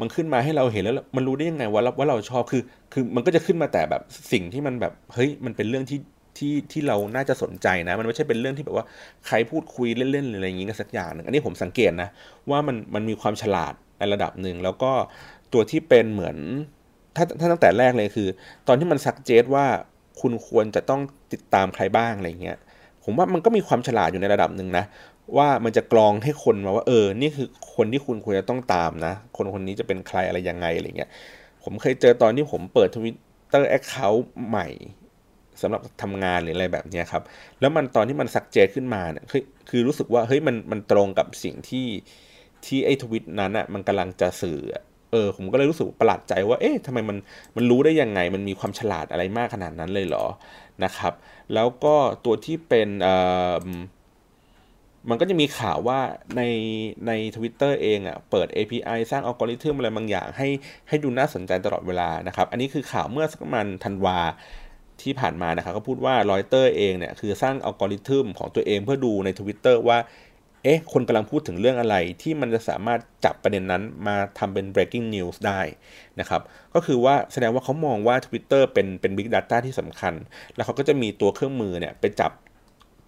[0.00, 2.62] มันขึ้นมาให้เราเห็นแล้ว มันรู้ได้ยังไงว่าว่าเราชอบ คือ
[2.92, 5.98] คือ มันก็จะขึ้นมาแต่แบบสิ่งที่มันแบบ เฮ้ย มันเป็นเรื่องที่
[6.38, 8.84] ที่ที่เราน่าจะสนใจนะ มันไม่ใช่เป็นเรื่องที่แบบว่า
[9.26, 12.08] ใครพูดคุยเล่นๆอะไรอย่างงี้กันสักอย่างหนึ่งอันนี้ผมสังเกตนะ
[12.50, 14.92] ว่ามันมันมีความฉลาดใน ระดับหนึ่งแล้วก็
[15.52, 16.36] ตัวที่เป็นเหมือน
[17.16, 18.28] ถ้าถ้าตั้งแต่แรกเลยคือ
[18.68, 19.66] ตอนที่มันซักเจตว่า
[20.20, 21.00] คุณควรจะต้อง
[21.32, 22.58] ติดตามใครบ้างอะไรเงี้ย
[23.04, 24.84] ผมว่ามันก็มีความฉลาดอยู่ในระดับหนึ่งนะ
[25.36, 31.10] ว่ามันจะกรองให้คนมาว่าเออ นี่คือคนที่คุณควรจะต้องตามนะ คนคนนี้จะเป็นใครอะไรยังไงอะไรเงี้ย
[31.64, 34.68] ผมเคยเจอตอนที่ผมเปิด Twitter account ใหม่
[35.60, 37.22] สำหรับทำงานหรืออะไรแบบนี้ครับ
[37.60, 41.86] แล้วมันตอนที่มัน suggest ขึ้นมาเนี่ยคือคือรู้สึกว่าเฮ้ยมันมันตรงกับสิ่งที่
[42.66, 44.60] ที่ไอ้ทวิตนั้นอะมันกำลังจะสื่อ
[45.12, 47.16] เออผมก็เลยรู้สึกประหลาดใจว่า เอ๊ะทำไมมัน
[47.56, 50.24] มันรู้ได้ยังไง มันมีความฉลาดอะไรมากขนาดนั้นเลยเหรอ
[50.84, 51.12] นะครับ
[51.54, 53.16] แล้วก็ตัวที่เป็นเอ่
[53.64, 53.66] อ
[55.10, 56.00] มันก็จะมีข่าวว่า
[56.36, 56.42] ใน
[57.06, 60.48] ใน Twitter เองอะ่ะเปิด API สร้างอัลกอริทึมอะไรบางอย่าง ให้
[60.88, 64.18] ให้ดูน่าสนใจตลอดเวลานะครับ อันนี้คือข่าวเมื่อสักประมาณธันวา
[65.02, 69.98] ที่ผ่านมานะครับก็พูดว่ารอยเตอร์เองเนี่ยคือสร้างอัลกอริทึมของตัวเองเพื่อดูใน Twitter ว่า
[70.64, 75.60] เอ๊ะ คนกำลังพูดถึงเรื่องอะไรที่มันจะสามารถจับประเด็นนั้นมาทำเป็น breaking news ได้
[76.20, 76.42] นะครับ
[76.74, 80.14] ก็คือว่าแสดงว่าเขามองว่า Twitter เป็นเป็น big data ที่สำคัญ
[80.54, 82.32] แล้วเขาก็จะมีตัวเครื่องมือเนี่ยไปจับ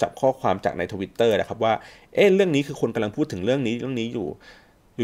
[0.01, 1.73] จับข้อความจากใน Twitter นะครับว่า
[2.15, 4.29] เอ๊ะ เรื่องนี้คือคนกำลังพูดถึงเรื่องนี้เรื่องนี้อยู่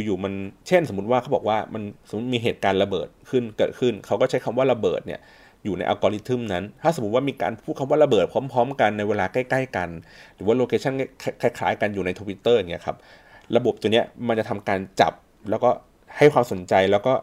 [0.05, 0.33] อยู่ๆมัน
[0.69, 5.21] เช่นสมมติว่าเขาบอกว่ามันสมมติมีเหตุการณ์ระเบิดขึ้นเกิดขึ้น เขาก็ใช้คำว่าระเบิดเนี่ย
[5.65, 9.89] อยู่ในอัลกอริทึมนั้น ถ้าสมมติว่ามีการพูดคำว่าระเบิดพร้อม ๆ กันในเวลาใกล้ ๆ กัน
[10.35, 10.93] หรือว่า location
[11.43, 12.97] คล้ายๆ กันอยู่ในทวิตเตอร์อย่างเงี้ยครับ
[13.57, 15.13] ระบบตัวเนี้ยมันจะทำการจับ
[15.51, 15.71] แล้วก็
[16.17, 17.15] ให้ความสนใจแล้วก็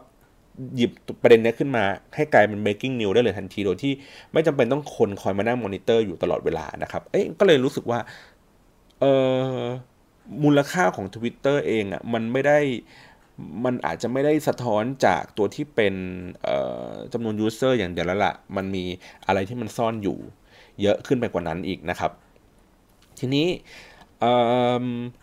[0.76, 0.90] หยิบ
[1.22, 3.92] ประเด็นนี้ขึ้นมาให้กลายเป็น breaking news ได้เลยทันทีโดยที่
[4.32, 7.98] ไม่จำเป็นต้องคนคอยมานั่งมอนิเตอร์อยู่ตลอดเวลานะครับเอ๊ะก็เลยรู้สึกว่า
[9.00, 9.04] เอ
[9.60, 9.64] อ
[10.44, 12.58] มูลค่าของ Twitter เองอะ่ะมันไม่ได้
[13.64, 15.94] มันอาจจะไม่ได้สะท้อนจากตัวที่เป็น
[17.12, 18.84] จำนวน user อย่างเดียวแล้วล่ะ มันมี
[19.26, 20.18] อะไรที่มันซ่อนอยู่
[20.82, 22.10] เยอะขึ้นไปกว่านั้นอีกนะครับ
[23.18, 23.46] ทีนี้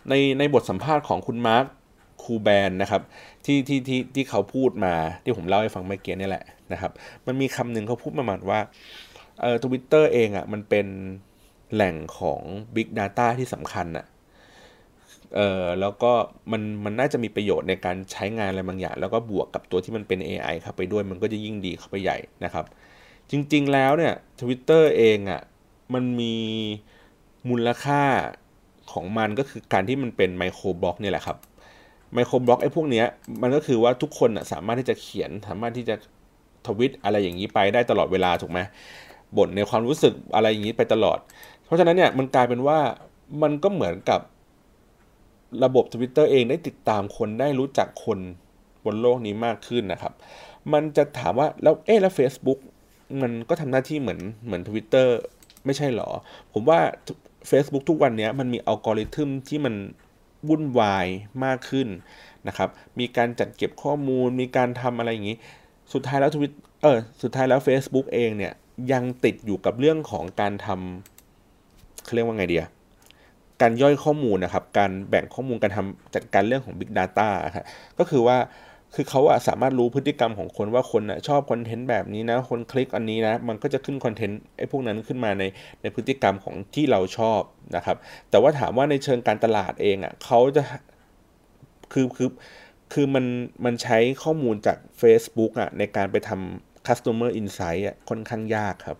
[0.08, 1.64] ในในบทสัมภาษณ์ของคุณมาร์ค
[2.22, 3.02] คูแบนนะครับ
[3.44, 6.92] ที่ที่ที่ที่เขาพูดมาที่ผมเล่าให้ฟังเมื่อกี้นี่แหละนะครับ
[7.26, 8.60] มันมีคำหนึ่งเขาพูดประมาณว่า
[9.40, 10.86] เอ่อทวิตเตอร์เองอะ่ะมันเป็น
[11.74, 12.40] แหล่งของ
[12.74, 14.06] Big Data ที่สำคัญอะ่ะ
[15.36, 16.12] เออแล้วก็
[16.52, 22.64] มันมันน่าจะมีประโยชน์ในการใช้งานอะไรบางอย่าง แล้วก็บวกกับตัวที่มันเป็น AI เข้าไปด้วยมันก็จะยิ่งดีเข้าไปใหญ่นะครับ
[23.30, 25.40] จริงๆแล้วเนี่ย Twitter เองอะ่ะ
[25.94, 26.34] มันมี
[27.48, 28.02] มูลค่า
[28.92, 31.36] ของมันก็คือการที่มันเป็นไมโครบล็อกเนี่ยแหละครับ
[32.14, 33.06] ไมโครบล็อกไอ้พวกเนี้ย
[33.42, 35.94] มันก็คือว่าทุกคนสามารถที่จะเขียนสามารถที่จะ
[36.66, 38.60] ทวิตอะไรอย่างนี้ไปได้ตลอดเวลาถูกไหม
[39.36, 41.18] บ่นในความรู้สึกอะไรอย่างนี้ไปตลอด
[41.64, 42.78] เพราะฉะนั้นเนี่ยมันกลายเป็นว่า
[43.42, 44.20] มันก็เหมือนกับ
[45.64, 48.18] ระบบ Twitter เองได้ติดตามคนได้รู้จักคน
[48.84, 50.12] บนโลกนี้มากขึ้นนะครับ
[50.72, 52.58] มันจะถามว่าแล้วเอ๊แล้ว Facebook
[53.22, 55.08] มันก็ทำหน้าที่เหมือนเหมือน Twitter
[55.64, 56.08] ไม่ใช่หรอ
[56.52, 56.80] ผมว่า
[57.50, 59.74] Facebook ทุกวันนี้มันมีอัลกอริทึมที่มัน
[60.48, 61.06] วุ่นวาย
[61.44, 61.88] มากขึ้น
[62.48, 65.38] นะครับ มีการจัดเก็บข้อมูล มีการทำอะไรอย่างนี้
[65.92, 68.52] สุดท้ายแล้วทวิตเออสุดท้ายแล้ว Facebook เองเนี่ย
[68.92, 72.64] ยังติดอยู่กับเรื่องของการทำเขาเรียกว่าไงเดีย
[73.62, 77.64] การย่อยข้อมูลนะครับ การแบ่งข้อมูลการทำจัดการเรื่องของ Big Data ครับ
[77.98, 78.38] ก็คือว่า
[78.94, 85.42] คือเขาอะสามารถรู้พฤติกรรมของคนว่าคนอะชอบคอนเทนต์แบบนี้นะ คนคลิกอันนี้นะ มันก็จะขึ้นคอนเทนต์ไอ้พวกนั้นขึ้นมาใน
[85.82, 87.40] ในพฤติกรรมของที่เราชอบ
[87.76, 87.96] นะครับ
[88.30, 90.62] แต่ว่าถามว่าในเชิงการตลาดเองอะเขาจะ
[91.92, 92.30] คือคือ
[92.92, 93.24] คือมัน
[93.64, 98.98] มันใช้ข้อมูลจาก Facebook อะในการไปทำ customer insight อะค่อนข้างยากครับ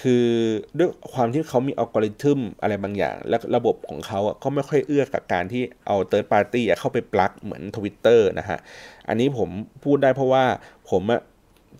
[0.00, 0.26] คือ
[0.78, 8.58] ด้วยความที่เขามีอัลกอริทึมอะไรบางอย่าง และระบบของเขาก็ไม่ค่อยเอื้อกับการที่เอา third party เข้าไปปลักเหมือน Twitter นะฮะ
[9.08, 9.48] อันนี้ผม
[9.84, 10.44] พูดได้เพราะว่า
[10.90, 11.02] ผม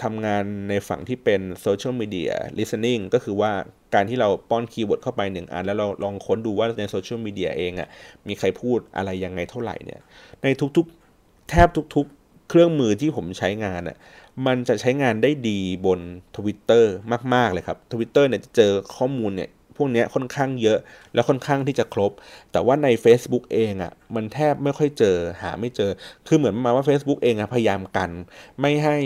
[0.02, 3.52] ทำงานในฝั่งที่เป็น social media listening ก็คือว่า
[3.94, 7.88] การที่เราป้อน keyword เข้าไปหนึ่งอัน แล้วเราลองค้นดูว่าในโซเชียลมีเดียเองอะ่ะ
[8.28, 10.00] มีใครพูดอะไรยังไงเท่าไหร่เนี่ย
[10.42, 13.96] ในทุกๆ แทบทุกๆ เครื่องมือที่ผมใช้งานอะ่ะ
[14.46, 16.00] มันจะใช้งานได้ดีบน
[16.36, 16.84] Twitter
[17.34, 20.78] มาก ๆ เลยครับ Twitter เนี่ยจะเจอข้อมูลเนี่ยพวกนี้ค่อนข้างเยอะ
[21.14, 22.12] แล้วค่อนข้างที่จะครบ
[22.52, 25.90] แต่ว่าใน Facebook เองอะ่ะมันแทบไม่ค่อยเจอหาไม่เจอ
[26.28, 28.10] คือเหมือนมาว่า Facebook เองอะพยายามกัน
[28.60, 28.98] ไม่ให้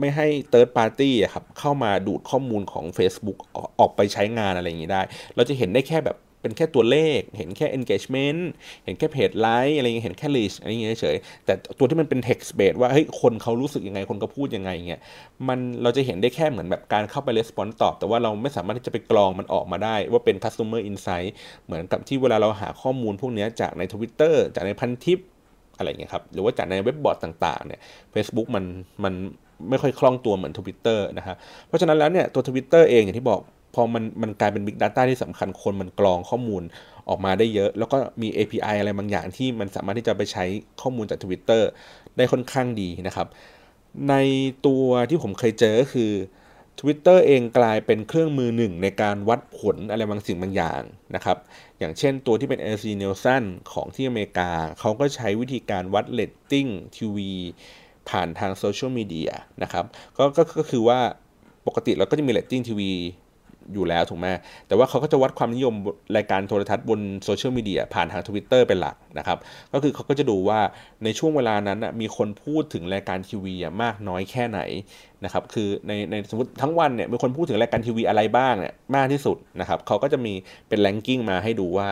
[0.00, 3.38] ไม่ให้ third party อะครับเข้ามาดูดข้อมูลของ Facebook
[3.80, 5.02] ออกไปใช้งานอะไรอย่างนี้ได้
[5.34, 8.40] เราจะเห็นได้แค่แบบ เป็นแค่ตัวเลข เห็นแค่ engagement
[8.84, 15.00] เห็นแค่เพจไลค์อะไรเงี้ยเห็นแค่ list อะไรเงี้ยเฉยแต่ตัวที่มันเป็น text based ว่าเฮ้ยคนเขารู้สึกยังไงคนก็พูดยังไงเงี้ย
[15.48, 21.30] มันเราจะเห็นได้แค่เหมือนแบบการเข้าไป response ตอบ แต่ว่าเราไม่สามารถที่จะไปกรองมันออกมาได้ ว่าเป็น customer insight
[21.66, 25.18] เหมือนกับที่เวลาเราหาข้อมูลพวกนี้จากใน Twitter จากในพันทิป
[25.76, 27.80] อะไรเงี้ยครับหรือว่าจากในเว็บบอร์ดต่างๆเนี่ย
[28.14, 28.64] Facebook มัน
[29.04, 29.14] มัน
[29.70, 33.40] ไม่ค่อยคล่องตัวเหมือน Twitter นะครับเพราะฉะนั้นแล้วเนี่ยตัว Twitter เองอย่างที่บอก
[33.74, 36.62] พอมันมันกลายเป็น Big Data ที่สำคัญคนมันกรองข้อมูล
[37.08, 40.44] ออกมาได้เยอะ แล้วก็มี API อะไรบางอย่างที่มันสามารถที่จะไปใช้
[40.80, 41.62] ข้อมูลจาก Twitter
[42.16, 43.28] ได้ค่อนข้างดีนะครับ
[44.08, 44.14] ใน
[44.66, 46.12] ตัวที่ผมเคยเจอก็คือ
[46.80, 50.82] Twitter เองกลายเป็นเครื่องมือหนึ่งในการวัดผลอะไรบางสิ่งบางอย่าง
[51.14, 51.38] นะครับ
[51.78, 57.32] อย่างเช่นตัวที่เป็น AC Nielsen ของที่อเมริกา เขาก็ใช้วิธีการวัดเรตติ้งทีวี
[58.08, 59.30] ผ่านทางโซเชียลมีเดีย
[59.62, 59.84] นะครับ
[60.16, 60.24] ก็
[60.58, 61.00] ก็คือว่า
[61.66, 62.92] ปกติเราก็จะมีเรตติ้งทีวี
[63.72, 64.26] อยู่แล้วถูกไหม
[64.68, 65.74] แต่ว่าเขาก็จะวัดความนิยม
[66.16, 69.38] รายการโทรทัศน์บนโซเชียลมีเดียผ่านทาง Twitter เป็นหลักนะครับ
[69.72, 70.60] ก็คือเขาก็จะดูว่า
[71.04, 74.60] ในช่วงเวลานั้นมีคนพูดถึงรายการทีวีมากน้อยแค่ไหน
[75.24, 80.32] นะครับคือในในสมมติทั้งวันเนี่ยมีคนพูดถึงรายการทีวีอะไรบ้างเนี่ยมากที่สุดนะครับเขาก็จะมี
[80.68, 81.88] เป็น ranking มาให้ดูว่า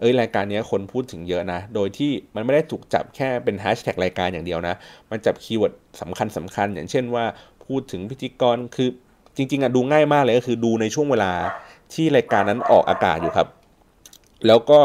[0.00, 4.74] เอ้ยรายการนี้คนพูดถึงเยอะนะ โดยที่มันไม่ได้ถูกจับแค่เป็นแฮชแท็กรายการอย่างเดียวนะ
[5.10, 7.24] มันจับ keyword สำคัญสำคัญ อย่างเช่นว่า
[7.66, 8.88] พูดถึงพิธีกรคือ
[9.36, 11.32] จริงๆอะดูง่ายมากเลยก็คือดูในช่วงเวลา
[11.94, 13.48] ที่รายการนั้นออกอากาศอยู่ครับ
[14.46, 14.80] แล้วก็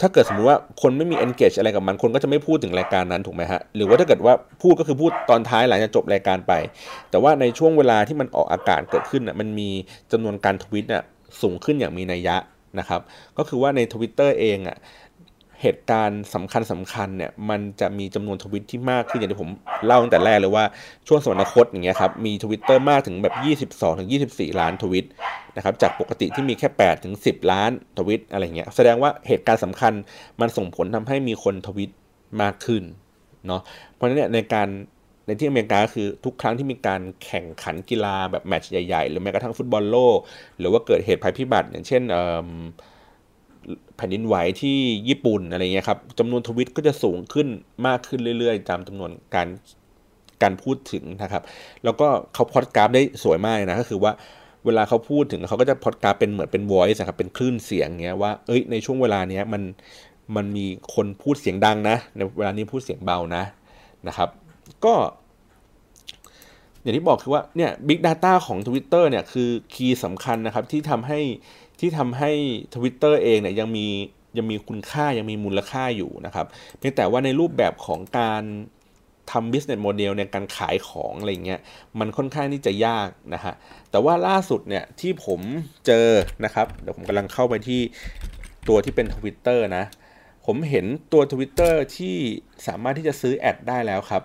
[0.00, 6.52] ถ้าเกิดสมมุติว่าคนไม่มี engage อะไรกับมัน คนก็จะไม่พูดถึงรายการนั้นถูกไหมฮะ หรือว่าถ้าเกิดว่าพูดก็คือพูดตอนท้ายหลังจากจบรายการไป
[7.10, 9.68] แต่ว่าในช่วงเวลาที่มันออกอากาศเกิดขึ้นอะ มันมี
[10.12, 11.02] จำนวนการทวิตอะ
[11.42, 12.36] สูงขึ้นอย่างมีนัยยะ
[12.78, 13.00] นะครับ
[13.38, 14.76] ก็คือว่าใน Twitter เองอะ
[15.62, 19.50] เหตุการณ์สำคัญสำคัญเนี่ยมันจะมีจำนวนทวิตที่มากขึ้นอย่างที่ผม
[19.84, 20.64] เล่าตั้งแต่แรกเลยว่า
[21.08, 23.34] ช่วงสวรรคตอย่างเงี้ยครับมีทวิตเตอร์มากถึงแบบ
[23.72, 25.06] 22ถึง24 ล้านทวิต
[25.56, 29.92] นะครับจากปกติที่มีแค่8ถึง10 ล้านทวิตอะไรเงี้ยแสดงว่าเหตุการณ์สำคัญ
[30.40, 31.90] มันส่งผลทำให้มีคนทวิต
[32.42, 32.82] มากขึ้น
[33.46, 33.62] เนาะ
[33.94, 34.68] เพราะฉะนั้นเนี่ยในการ
[35.26, 40.18] ในที่อเมริกาคือทุกครั้งที่มีการแข่งขันกีฬาแบบแมตช์ใหญ่ๆ หรือแม้กระทั่งฟุตบอลโลก
[40.58, 42.02] หรือว่าเกิดเหตุภัยพิบัติ อย่างเช่น
[43.98, 44.76] แผ่นดินไหวที่
[45.08, 47.48] ญี่ปุ่นอะไรเงี้ยครับจำนวนทวิตก็จะสูงขึ้น
[47.86, 49.48] มากขึ้นเรื่อยๆ ตามจำนวนการ
[50.42, 51.42] การพูดถึงนะครับ
[51.84, 54.12] แล้วก็เขาพอดกราฟได้สวยมากนะก็คือว่า
[54.64, 59.62] เวลาเขาพูดถึงเขาก็จะพอดกราฟเป็นเหมือนเป็น voice นะครับเป็นคลื่นเสียงเงี้ยว่าเอ้ยในช่วงเวลาเนี้ยมัน
[60.36, 63.44] มันมีคนพูดเสียงดังนะ ในเวลานี้พูดเสียงเบานะ
[64.08, 64.28] นะครับ
[64.84, 64.94] ก็
[66.82, 71.20] อย่างที่บอกคือว่าเนี่ย Big Data ของ Twitter เนี่ยคือคีย์สำคัญนะครับที่ทำให้
[71.80, 72.30] ที่ทำให้
[72.74, 73.86] Twitter เองเนี่ยยังมี
[74.38, 76.46] ยังมีคุณค่ายังมีมูลค่าอยู่นะครับ
[76.78, 78.42] เพียงแต่ว่าในรูปแบบของการ
[79.30, 81.60] ทำ business model ในการขายของอะไรเงี้ย
[81.98, 83.54] มันค่อนข้างที่จะยากนะฮะ
[83.90, 85.40] แต่ว่าล่าสุดเนี่ยที่ผม
[85.86, 86.08] เจอ
[86.44, 87.80] นะครับเดี๋ยวผมกำลังเข้าไปที่
[88.68, 89.84] ตัวที่เป็น Twitter นะ
[90.46, 92.16] ผมเห็นตัว Twitter ที่
[92.66, 94.22] สามารถที่จะซื้อ ad ได้แล้วครับ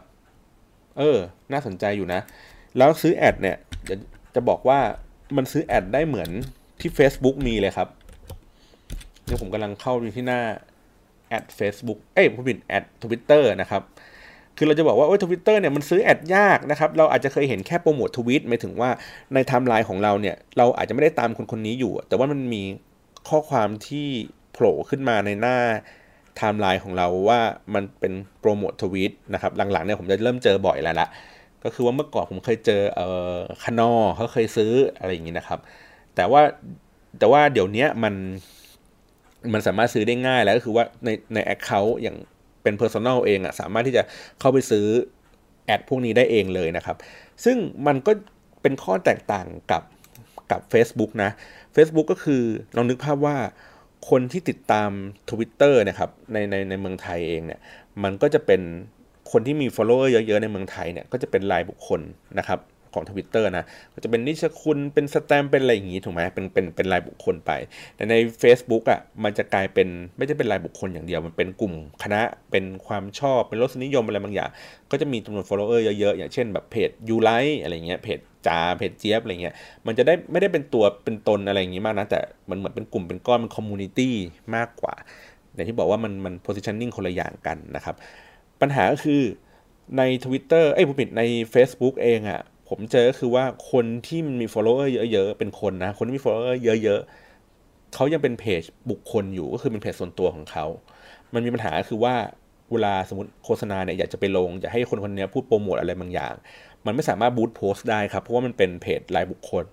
[0.97, 1.17] เออ
[1.51, 2.21] น่าสนใจอยู่นะ
[2.77, 3.57] แล้วซื้อ ad เนี่ย
[3.89, 3.95] จะ
[4.35, 4.79] จะบอกว่า
[5.37, 6.29] มันซื้อ ad ได้เหมือน
[6.83, 7.87] ที่ Facebook มีเลยครับ
[9.25, 10.41] เดี๋ยวผมกำลังเข้าไปที่หน้า
[11.27, 13.81] ad Facebook เอ้ยผมผิดแอด Twitter นะครับ
[14.57, 18.89] คือเราจะบอกว่าโอ้ยทวิตเตอร์เนี่ยมันซื้อ ad ยากนะครับ เราอาจจะเคยเห็นแค่ promote tweet หมายถึงว่า
[19.33, 22.63] ในไทม์ไลน์ของเราเนี่ย เราอาจจะไม่ได้ตามคนคนนี้อยู่ แต่ว่ามันมี
[23.29, 24.07] ข้อความที่
[24.53, 25.57] โผล่ขึ้นมาในหน้า
[26.35, 27.39] ไทม์ไลน์ของเราว่า
[27.73, 31.07] มันเป็น promote tweet นะครับ หลังๆเนี่ยผมจะเริ่มเจอบ่อยแล้วละ
[31.63, 35.59] ก็คือว่าเมื่อก่อนผมเคยเจอเอ่อคานอเขาเคยซื้ออะไรอย่างนี้นะครับ
[36.15, 36.41] แต่ว่า
[37.19, 38.13] แต่ว่าเดี๋ยวนี้มัน
[39.53, 42.17] มันสามารถซื้อได้ง่ายแล้วก็คือว่าในใน account อย่าง
[42.63, 44.03] เป็น Personal เองอะสามารถที่จะ
[44.39, 44.85] เข้าไปซื้อ
[45.65, 46.97] แอดพวกนี้ได้เองเลยนะครับ
[47.45, 48.11] ซึ่งมันก็
[48.61, 49.83] เป็นข้อแตกต่างกับ
[50.51, 51.31] กับ Facebook นะ
[51.75, 52.41] Facebook ก็คือ
[52.75, 53.37] ลองนึกภาพว่า
[54.09, 54.89] คนที่ติดตาม
[55.29, 57.59] Twitter นะครับในในในเมืองไทยเองเนี่ย
[58.03, 58.61] มันก็จะเป็น
[59.31, 62.01] คนที่มี follower เยอะๆ ในเมืองไทยเนี่ยก็จะเป็นรายบุคคล
[62.39, 62.59] นะครับ
[62.93, 67.51] ของ Twitter นะก็จะเป็นนิชคุณเป็นสแตมเป็นอะไรอย่างงี้ถูกไหมเป็นเป็นเป็นรายบุคคลไป
[67.95, 74.49] แต่ใน Facebook อะมันจะกลายเป็นไม่ใช่เป็นรายบุคคลอย่างเดียว มันเป็นกลุ่มคณะเป็นความชอบเป็นรสนิยมอะไรบางอย่าง
[74.91, 77.29] ก็จะมีจำนวน follower เยอะๆ อย่างเช่นแบบเพจยูไล
[77.61, 84.15] อะไรเงี้ยเพจจ่าเพจเจี๊ยบอะไรเงี้ยมันจะได้ไม่ได้เป็นตัวเป็นตนอะไรอย่างงี้มากนะแต่มันเหมือนเป็นกลุ่มเป็นก้อนเป็น community
[84.55, 84.93] มากกว่า
[85.53, 87.95] อย่างที่บอกว่ามันมัน positioning คนละอย่างกันนะครับ
[88.61, 89.21] ปัญหาก็คือ
[89.97, 91.21] ใน Twitter เอ้ยผมผิดใน
[91.53, 100.65] Facebook เองอะ่ะ ผมเจอก็คือว่าคนที่มันมี follower เยอะๆ เป็นคนนะ คนที่มี follower เยอะๆ เขายังเป็นเพจบุคคลอยู่ก็คือเป็นเพจส่วนตัวของเขา
[101.33, 102.15] มันมีปัญหาคือว่า
[102.71, 106.33] เวลาสมมติโฆษณาเนี่ยอยากจะไปลง อยากให้คนคนนี้พูดโปรโมทอะไรบางอย่าง
[106.85, 109.65] มันไม่สามารถบูตโพสต์ได้ครับ เพราะว่ามันเป็นเพจรายบุคคล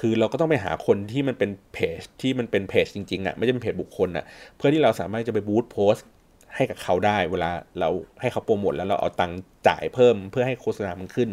[0.00, 4.24] คือเราก็ต้องไปหาคนที่มันเป็นเพจที่มันเป็นเพจจริงๆอะ่ะไม่ใช่เป็นเพจบุคคลอะ่ะ
[4.56, 6.06] เพื่อที่เราสามารถจะไปบูตโพสต์
[6.54, 7.88] ให้กับเขาได้เวลาเรา
[8.20, 11.30] ให้เขาโปรโมทแล้วเราเอาตังค์จ่ายเพิ่มเพื่อให้โฆษณามันขึ้น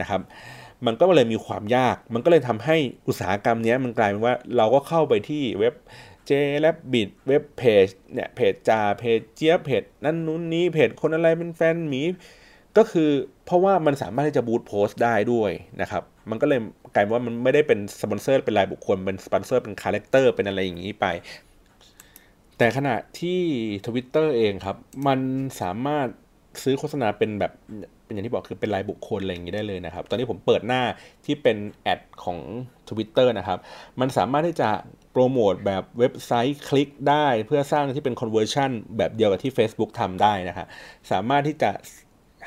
[0.00, 0.20] นะครับ
[0.86, 2.76] มันก็เลยมีความยาก มันก็เลยทำให้
[3.08, 5.74] อุตสาหกรรมนี้มันกลายเป็นว่าเราก็เข้าไปที่เว็บ
[6.28, 6.30] j
[6.64, 12.02] l a b b i t เว็บเพจเนี่ยเพจจาเพจเจี๊ยบเพจนั่นนู้นนี้เพจคนอะไรเป็นแฟนหมี
[12.76, 13.10] ก็คือ
[13.46, 15.50] เพราะว่ามันสามารถที่จะบูตโพสต์ได้ด้วย
[15.80, 16.60] นะครับ มันก็เลย
[16.94, 21.06] กลายเป็นว่ามันไม่ได้เป็นสปอนเซอร์เป็นรายบุคคล เป็นสปอนเซอร์เป็นคาแรคเตอร์เป็นอะไรอย่างนี้ไป
[22.58, 23.40] แต่ขณะที่
[23.86, 25.20] Twitter เองครับ มัน
[25.60, 26.08] สามารถ
[26.62, 27.52] ซื้อโฆษณาเป็นแบบ
[28.04, 30.82] เป็นอย่างที่บอกคือเป็นรายบุคคลอะไรอย่างนี้ได้เลยนะครับ ตอนนี้ผมเปิดหน้า
[31.24, 32.38] ที่เป็นแอดของ
[32.88, 33.58] Twitter นะครับ
[34.00, 34.70] มันสามารถที่จะ
[35.12, 40.66] โปรโมทแบบเว็บไซต์คลิกได้เพื่อสร้างที่เป็น conversion แบบเดียวกับที่ Facebook ทำได้นะครับ
[41.10, 41.70] สามารถที่จะ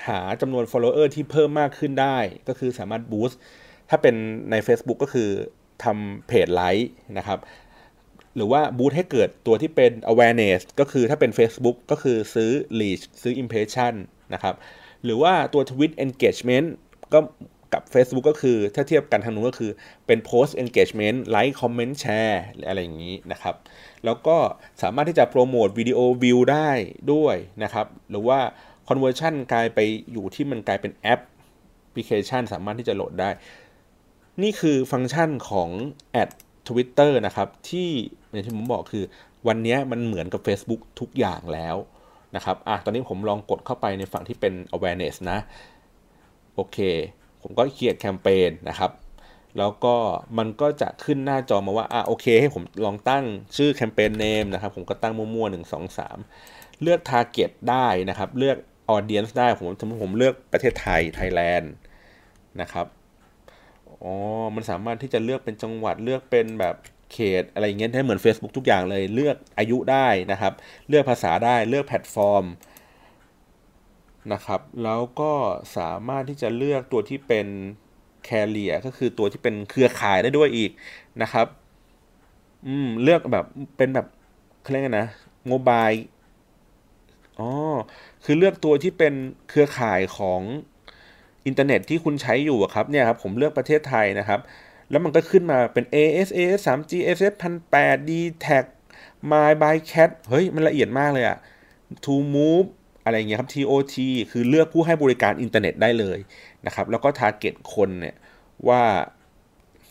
[0.07, 2.17] หาจำนวน follower ที่เพิ่มมากขึ้นได้
[2.47, 3.35] ก็คือสามารถ boost
[3.89, 4.15] ถ้าเป็น
[4.51, 5.29] ใน Facebook ก็คือ
[5.83, 7.39] ทำเพจไลค์นะครับ
[8.35, 13.93] หรือว่าบูตให้เกิดตัวที่เป็น awareness ก็คือถ้าเป็น Facebook ก็คือซื้อ reach ซื้อ impression
[14.33, 14.55] นะครับ
[15.03, 16.67] หรือว่าตัว Tweet Engagement
[17.13, 17.19] ก็
[17.73, 19.71] กับ Facebook ก็คือถ้าเทียบกันทางนู้นก็คือ
[20.07, 22.37] เป็น Post Engagement Like Comment Share
[22.67, 23.55] อะไรอย่างนี้นะครับ
[24.05, 24.37] แล้วก็
[24.81, 26.71] สามารถที่จะโปรโมทวิดีโอวิวได้
[27.13, 28.39] ด้วยนะครับ หรือว่า
[28.87, 29.79] Conversion กลายไป
[30.11, 31.19] อยู่ที่มันกลายเป็นแอป
[31.93, 33.29] พลิเคชันสามารถที่จะโหลดได้
[34.41, 35.69] นี่คือฟังก์ชันของ
[36.11, 36.29] แอด
[36.69, 37.89] Twitter นะครับ ที่
[38.31, 39.03] อย่างที่ผมบอกคือ
[39.47, 41.75] วันนี้มันเหมือนกับ Facebook ทุกอย่างแล้ว
[42.35, 45.39] นะครับอะตอนนี้ผมลองกดเข้าไปในฝั่งที่เป็น awareness นะ
[46.55, 46.77] โอเค
[47.41, 48.91] ผมก็เขียนแคมเปญนะครับ
[49.57, 49.95] แล้วก็
[50.37, 53.23] มันก็จะขึ้นหน้าจอมาว่า อะโอเค ให้ผมลองตั้ง
[53.57, 56.17] ชื่อ campaign name นะครับ ผมก็ตั้งมั่วๆหนึ่งสองสาม
[56.81, 58.57] เลือก target ได้นะครับ เลือก
[58.95, 61.71] audience ได้ ผมสมมติผมเลือกประเทศไทย ไทยแลนด์
[62.61, 62.85] นะครับ
[64.03, 64.13] อ๋อ
[64.55, 66.75] มันสามารถที่จะเลือกเป็นจังหวัดเลือกเป็นแบบ
[67.11, 70.53] เขตอะไรเงี้ยให้เหมือน Facebook ทุกอย่างเลยเลือกอายุได้นะครับ
[70.87, 72.45] เลือกภาษาได้เลือกแพลตฟอร์ม
[74.33, 75.33] นะครับแล้วก็
[75.77, 77.47] สามารถที่จะเลือกตัวที่เป็น
[78.25, 80.71] แคเรียก็คือตัวที่เป็นเครือข่ายได้ด้วยอีก
[81.21, 81.47] นะครับ
[82.67, 83.45] อืมเลือกแบบ
[83.77, 84.07] เป็นแบบ
[84.61, 85.07] เขาเรียกนะ
[85.47, 85.87] โมบาย
[87.39, 87.49] อ๋อ
[88.23, 89.13] คือเลือกตัวที่เป็น
[89.49, 90.41] เครือข่ายของ
[91.45, 94.39] อินเทอร์เน็ตที่คุณใช้อยู่ครับเนี่ยครับผมเลือกประเทศไทยนะครับ
[94.89, 98.65] แล้วมันก็ขึ้นมาเป็น AIS AIS 3G SS 1008 DTAC
[99.31, 101.37] My by CAT เฮ้ย มันละเอียดมากเลยอะ
[102.05, 102.67] TrueMove
[103.03, 103.95] อะไรเงี้ยครับ TOT
[104.31, 106.19] คือเลือกผู้ให้บริการอินเทอร์เน็ตได้เลย
[106.65, 108.15] นะครับ แล้วก็ target คนเนี่ย
[108.67, 108.81] ว่า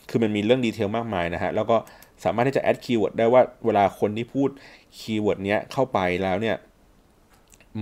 [0.09, 1.77] คือมันมีเรื่อง detail มากมายนะฮะ แล้วก็
[2.23, 4.49] สามารถที่จะ add keyword ได้ว่าเวลาคนที่พูด
[4.97, 6.57] keyword เนี้ยเข้าไปแล้วเนี่ย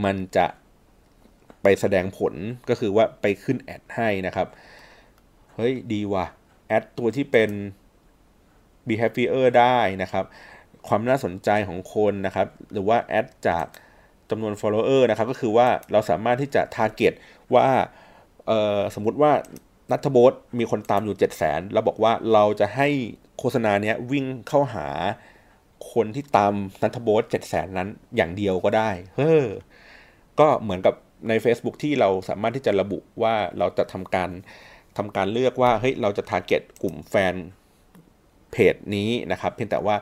[0.04, 0.46] มันจะ
[1.64, 2.34] ไปแสดงผล
[2.70, 4.48] ก็คือว่าไปขึ้น ad ให้นะครับ
[5.56, 6.26] เฮ้ยดีว่ะ
[6.68, 7.50] add ตัวที่เป็น
[8.88, 10.26] behavior ได้นะครับ
[10.88, 13.66] ความน่าสนใจของคนนะครับ หรือว่า add จาก
[14.30, 17.14] จำนวน follower นะครับ ก็คือว่าเราสามารถที่จะ target
[17.56, 17.68] ว่า
[18.96, 19.32] สมมุติว่า
[19.92, 22.88] นัทโบสมีคนตามอยู่ 7 0 0 0 0 0เราบอกว่าเราจะให้
[23.38, 24.88] โฆษณาเนี้ยวิ่งเข้าหา
[25.94, 29.46] คนที่ตามนัทโบสเจ็ดแสนนั้นอย่างเดียวก็ได้ เฮ้อ
[30.40, 30.96] ก็เหมือนกับ
[31.28, 34.30] ใน Facebook ที่เราสามารถที่จะระบุว่าเราจะทำการ
[34.98, 37.36] ทำการเลือกว่าเฮ้ยเราจะ target กลุ่มแฟน
[38.52, 39.96] เพจนี้นะครับ เพียงแต่ว่า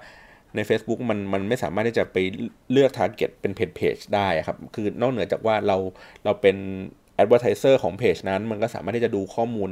[0.55, 2.17] ใน Facebook มันมันไม่สามารถที่จะไป
[2.71, 5.77] เลือก target เป็นเพจเพจได้ครับ คือนอกเหนือจากว่าเรา
[6.25, 6.55] เราเป็น
[7.21, 9.69] advertiser ของเพจนั้น มันก็สามารถที่จะดูข้อมูล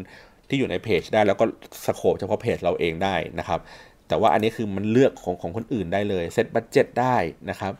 [0.49, 1.45] ที่อยู่ในเพจได้ แล้วก็
[1.85, 3.59] scope เฉพาะเพจเราเองได้นะครับ
[4.07, 7.15] แต่ว่าอันนี้คือมันเลือกของของคนอื่นได้เลย set budget ได้
[7.49, 7.73] นะครับ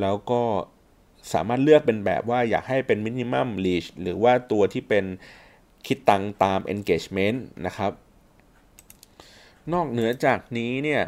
[0.00, 0.40] แล้วก็
[1.32, 5.04] สามารถเลือกเป็นแบบว่าอยากให้เป็น minimum reach หรือว่าตัวที่เป็น
[5.86, 7.92] คิดตังตาม engagement นะครับ
[9.72, 11.02] นอกเหนือจากนี้เนี่ย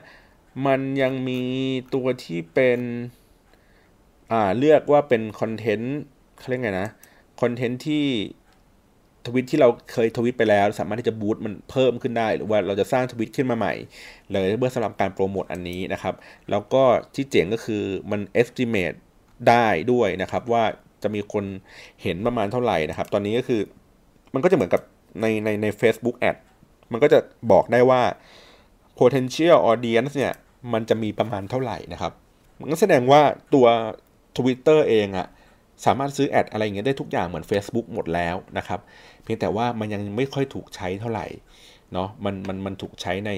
[0.67, 1.43] มันยังมี
[1.95, 2.81] ตัวที่เป็น
[4.33, 5.99] อ่า เลือกว่าเป็นคอนเทนต์
[6.39, 6.89] เขาเรียกไงนะ
[7.41, 8.05] คอนเทนต์ที่
[9.27, 13.75] ทวิตที่เราเคยทวิตไปแล้ว สามารถที่จะบูตมันเพิ่มขึ้นได้ หรือว่าเราจะสร้างทวิตขึ้นมาใหม่
[14.33, 16.15] เลยเพื่อสำหรับการโปรโมทอันนี้นะครับ
[16.51, 16.83] แล้วก็
[17.15, 18.97] ที่เจ๋งก็คือมัน estimate
[19.49, 20.65] ได้ด้วยนะครับ ว่า
[21.03, 21.45] จะมีคน
[22.03, 23.61] เห็นประมาณเท่าไหร่นะครับ ตอนนี้ก็คือ
[24.35, 24.83] มันก็จะเหมือนกับ
[25.21, 26.37] ในในใน Facebook Ad
[26.93, 27.19] มันก็จะ
[27.53, 28.03] บอกได้ว่า
[28.99, 30.35] potential audience เนี่ย
[30.73, 32.13] มันจะมีประมาณเท่าไหร่นะครับ
[32.61, 33.21] มันก็แสดงว่า
[33.55, 33.67] ตัว
[34.37, 35.27] Twitter เองอะ
[35.85, 38.81] สามารถซื้อ ad อะไรอย่างเงี้ยได้ทุกอย่างเหมือน Facebook หมดแล้วนะครับ
[39.23, 41.27] เพียงแต่ว่ามันยังไม่ค่อยถูกใช้เท่าไหร่
[41.93, 43.33] เนาะมันมันมันถูกใช้ใน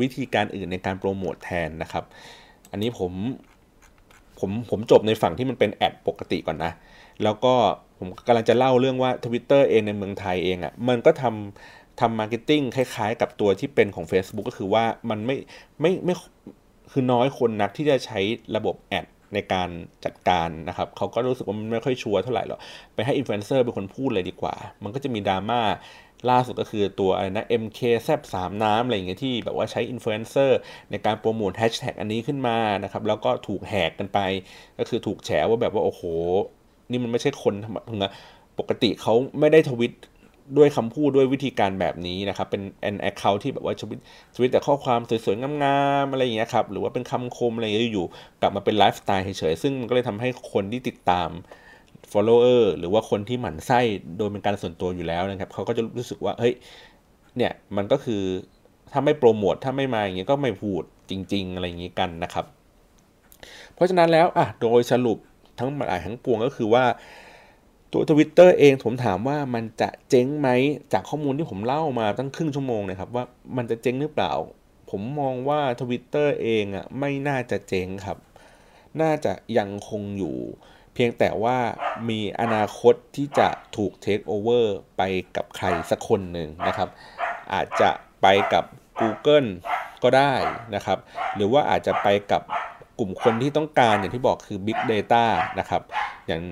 [0.00, 2.04] วิธีการอื่นในการโปรโมทแทนนะครับ
[2.70, 3.12] อันนี้ผม
[4.40, 6.72] ผมผมจบในฝั่งที่มันเป็น ad ปกติก่อนนะ
[7.22, 7.54] แล้วก็
[7.98, 15.36] ผมกำลังจะเล่าเรื่องว่า Twitter เองในเมืองไทยเองอะ่ะมันก็ทำทำ marketing คล้ายๆ กับตัวที่เป็นของ Facebook ก็คือว่ามันไม่
[15.80, 16.14] ไม่ไม่
[16.92, 18.20] คือน้อยคนนักที่จะใช้
[18.56, 19.68] ระบบ ad ในการ
[20.04, 22.60] จัดการนะครับเขาก็รู้สึกว่ามันไม่ค่อยชัวร์เท่าไหร่หรอก
[22.94, 25.60] ไปให้อินฟลูเอนเซอร์เป็นคนพูดเลยดีกว่า มันก็จะมีดราม่า
[26.30, 30.58] ล่าสุดก็คือตัวอะไรนะ MK แซบสามน้ำอะไรอย่างเงี้ยที่แบบว่าใช้อินฟลูเอนเซอร์
[30.90, 34.18] ในการโปรโมทแฮชแท็กอันนี้ขึ้นมานะครับ แล้วก็ถูกแหกกันไป
[34.78, 36.02] ก็คือถูกแฉว่าแบบว่า โอ้โห
[36.90, 38.08] นี่มันไม่ใช่คนธรรมดา
[38.58, 39.92] ปกติเขาไม่ได้ทวิต
[40.56, 43.98] ด้วยคำพูดด้วยวิธีการแบบนี้นะครับ เป็นแอน account ที่แบบว่าทวิต
[44.34, 48.06] ทวิตแต่ข้อความสวยๆ งามๆ อะไรอย่างเงี้ยครับ หรือว่าเป็นคำคมอะไรอยู่
[48.40, 51.28] กลับมาเป็นไลฟ์สไตล์เฉยๆ ซึ่งมันก็เลยทำให้คนที่ติดตาม
[52.12, 53.80] follower หรือว่าคนที่หมั่นไส้
[54.18, 56.54] โดยเป็นการส่วนตัวอยู่แล้วนะครับเขาก็จะรู้สึกว่าเฮ้ย
[57.36, 58.22] เนี่ยมันก็คือ
[58.92, 62.46] ถ้าไม่โปรโมทถ้าไม่มาอย่างเงี้ยก็ไม่พูดจริง ๆ อะไรอย่างงี้กันนะครับ
[63.74, 65.18] เพราะฉะนั้นแล้วอะโดยสรุป
[65.58, 66.84] ทั้งหลายทั้งปวงก็คือว่า
[67.92, 70.48] ตัวทวิตเตอร์เองผมถามว่ามันจะเจ๊งไหม
[70.92, 73.24] จากข้อมูลที่ผมเล่ามาตั้งครึ่งชั่วโมงนะครับว่า
[73.56, 74.32] มันจะเจ๊งหรือเปล่า
[74.90, 78.18] ผมมองว่าทวิตเตอร์เองอะไม่น่าจะเจ๊งครับ
[79.00, 80.36] น่าจะยังคงอยู่
[80.94, 81.58] เพียงแต่ว่า
[82.08, 85.02] มีอนาคตที่จะถูก take over ไป
[85.36, 86.88] กับใครสักคนหนึ่งนะครับ
[87.52, 87.90] อาจจะ
[88.22, 88.64] ไปกับ
[89.00, 89.48] Google
[90.02, 90.34] ก็ได้
[90.74, 90.98] นะครับ
[91.36, 92.42] หรือว่าอาจจะไปกับ
[92.98, 95.24] กลุ่มคนที่ต้องการอย่างที่บอกคือ Big Data
[95.58, 95.82] นะครับ
[96.26, 96.42] อย่าง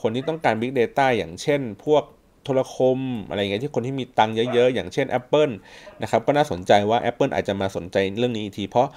[0.00, 2.04] คนที่ต้องการ Big Data อย่างเช่น พวก
[2.42, 5.52] โทรคมอะไรเงี้ยที่คนที่มีตังค์เยอะๆ อย่างเช่น Apple
[6.02, 8.88] นะครับก็น่าสนใจว่า Apple อาจจะมาสนใจเรื่องนี้ที เพราะ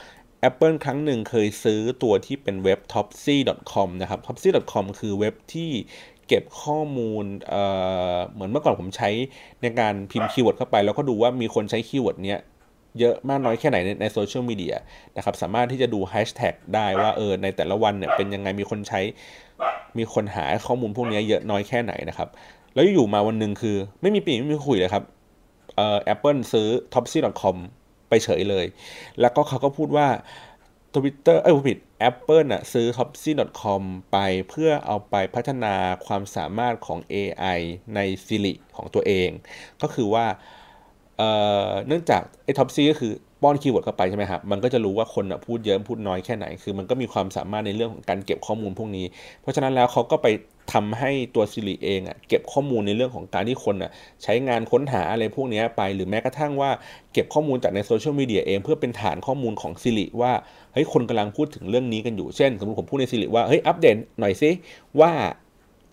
[0.49, 5.71] Apple ครั้งหนึ่งเคยซื้อตัวที่เป็นเว็บ topsy.com นะครับ topsy.com คือเว็บที่
[6.27, 9.09] เก็บข้อมูลเเหมือนเมื่อก่อนผมใช้
[9.61, 12.39] ในการพิมพ์ keyword เข้าไป แล้วก็ดูว่ามีคนใช้ keyword เนี้ย
[12.99, 14.75] เยอะมากน้อยแค่ไหนในโซเชียลมีเดีย
[15.17, 19.01] นะครับ สามารถที่จะดูแฮชแท็กได้ว่าเออในแต่ละวันเนี่ยเป็นยังไงมีคนใช้
[19.97, 22.29] มีคนหาข้อมูลพวกนี้เยอะน้อยแค่ไหนนะครับ
[22.73, 25.03] แล้วอยู่มาวันหนึ่งคือ ไม่มีปี่ไม่มีขลุ่ยเลยครับ
[25.75, 27.57] เอ่อ Apple ซื้อ topsy.com
[28.09, 28.65] ไปเฉยเลย
[29.21, 30.07] แล้วก็เขาก็พูดว่า
[30.95, 31.77] Twitter เอ้ยผิด
[32.09, 33.81] Apple น่ะซื้อ topsy.com
[34.11, 34.17] ไป
[34.49, 35.73] เพื่อเอาไปพัฒนา
[36.05, 37.59] ความสามารถของ AI
[37.95, 39.29] ใน Siri ของตัวเอง
[39.81, 40.25] ก็คือว่า
[41.87, 49.05] เนื่องจากไอ้ topsy ก็คือป้อน keyword เข้าไปใช่ไหมครับ มันก็จะรู้ว่าคนพูดเยอะพูดน้อยแค่ไหน คือมันก็มีความสามารถในเรื่องของการเก็บข้อมูลพวกนี้
[49.41, 50.27] เพราะฉะนั้นแล้วเขาก็ไป
[50.73, 53.91] ทำให้ตัว Siri เองอะเก็บข้อมูลในเรื่องของการที่คนอะ
[54.23, 56.71] ใช้งานค้นหาอะไรพวกนี้ไป หรือแม้กระทั่งว่า
[57.13, 60.31] เก็บข้อมูลจากในโซเชียลมีเดียเองเพื่อเป็นฐานข้อมูลของ Siri ว่า
[60.73, 64.49] เฮ้ยคนกำลังพูดถึงเรื่องนี้กันอยู่เช่น สมมติผมพูดใน Siri ว่าเฮ้ยอัปเดตหน่อยซิ
[64.99, 65.11] ว่า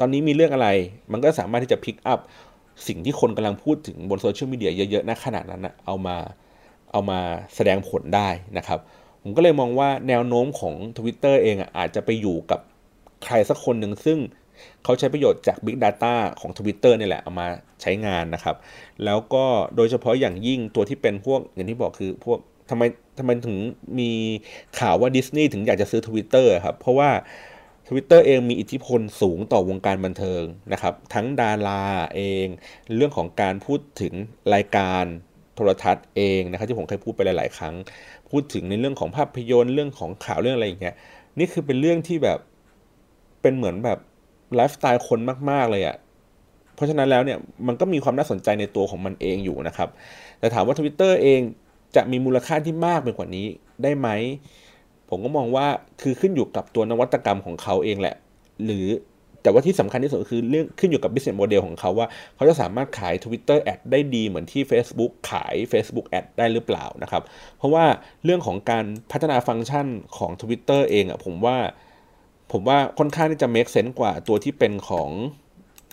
[0.01, 0.69] ตอนนี้มีเรื่องอะไร
[1.13, 2.21] มันก็สามารถที่จะ pick up
[2.87, 6.17] สิ่งที่คนกำลังพูดถึงบนโซเชียลมีเดียเยอะๆนะขนาดนั้นนะเอามา
[6.93, 7.19] เอามา
[7.55, 8.79] แสดงผลได้นะครับ
[9.23, 12.61] ผมก็เลยมองว่าแนวโน้มของ Twitter เองอาจจะไปอยู่กับ
[13.25, 14.19] ใครสักคนหนึ่งซึ่ง
[14.85, 17.47] เขาใช้ประโยชน์จาก Big Data ของ Twitter นี่แหละเอามา
[17.83, 18.57] ใช้งานนะครับ
[19.05, 19.45] แล้วก็
[19.77, 22.39] โดยเฉพาะอย่างยิ่งตัวที่เป็นพวกอย่างที่บอกคือพวก
[22.71, 22.83] ทำไม
[23.19, 23.59] ทำไมถึง
[23.99, 24.11] มี
[24.79, 27.11] ข่าวว่าดิสนีย์ถึงอยากจะซื้อ Twitter ครับ เพราะว่า
[27.89, 30.43] Twitter เองมีอิทธิพลสูงต่อวงการบันเทิง
[30.73, 31.85] นะครับ ทั้งดารา
[32.15, 32.47] เอง
[32.97, 34.15] เรื่องของการพูดถึง
[34.55, 35.05] รายการ
[35.55, 37.75] โทรทัศน์เองนะครับที่ผมเคยพูดไปหลาย ๆ ครั้ง
[38.31, 40.97] พูดถึงในเรื่องของภาพยนตร์เรื่องของข่าวเรื่องอะไรอย่างเงี้ย
[41.39, 42.39] นี่คือเป็นเรื่องที่แบบ
[43.43, 43.99] เป็นเหมือนแบบ
[44.57, 45.19] ไลฟ์สไตล์คน
[45.51, 45.97] มาก ๆ เลยอะ่ะ
[46.75, 49.89] เพราะฉะนั้นแล้วเนี่ยมันก็มีความน่าสนใจในตัวของมันเองอยู่นะครับ
[50.39, 51.41] แต่ถามว่า Twitter เอง
[51.97, 53.47] จะมีมูลค่าที่มากไปกว่านี้
[53.83, 54.09] ได้ไหม
[55.11, 55.67] ผมก็มองว่า
[56.03, 58.17] คือขึ้นอยู่กับตัวนวัตกรรมของเขาเองแหละ
[58.65, 58.87] หรือ
[59.43, 67.23] แต่ว่าที่สำคัญที่สุดคือเรื่องขึ้นอยู่กับ business model ของเขาว่า เขาจะสามารถขาย Twitter Ad ได้ดีเหมือนที่ Facebook ขาย Facebook Ad ได้หรือเปล่านะครับ
[67.59, 67.85] เพราะว่า
[68.25, 69.87] เรื่องของการพัฒนาฟังก์ชัน
[70.17, 71.57] ของ Twitter เองอะผมว่า
[72.53, 75.11] ผมว่าค่อนข้างที่จะ make sense กว่าตัวที่เป็นของ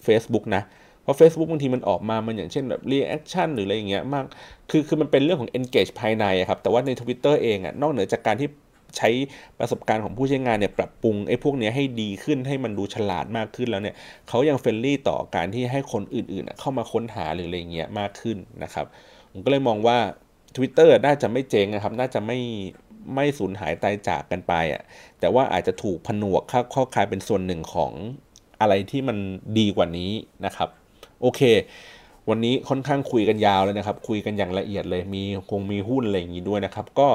[0.05, 0.63] Facebook นะ
[1.03, 4.25] เพราะ Facebook บางทีมันออกมา มันอย่างเช่นแบบ reaction หรืออะไรอย่างเงี้ยมาก
[4.71, 8.49] คือคือมันเป็นเรื่องของ engage ภายในครับ แต่ว่าใน Twitter เองอะนอกเหนือจากการที่
[8.97, 9.09] ใช้
[9.59, 13.95] ประสบการณ์ของผู้ใช้งานเนี่ยปรับปรุงไอ้พวกนี้ให้ดีขึ้นให้มันดูฉลาดมากขึ้นแล้วเนี่ย
[14.29, 18.85] เขายังเฟรนลี่ต่อการที่ให้คนอื่นๆ เข้ามาค้นหาหรืออะไรเงี้ยมากขึ้นนะครับ
[19.31, 19.97] ผมก็เลยมองว่า
[20.55, 22.39] Twitter น่าจะไม่เจ๊งนะครับ น่าจะไม่
[23.13, 24.81] ไม่สูญหายตายจากกันไปอะ
[25.19, 27.91] แต่ว่าอาจจะถูกผนวกเข้าเข้าคายเป็นส่วนหนึ่งของ
[28.61, 29.17] อะไรที่มัน
[29.57, 30.11] ดีกว่านี้
[30.45, 30.69] นะครับ
[31.21, 31.41] โอเค
[32.29, 37.09] วันนี้ค่อนข้างคุยกันยาวเลยนะครับ คุยกันอย่างละเอียดเลยมีคงมีหุ้นอะไรอย่างนี้ด้วยนะครับ ก็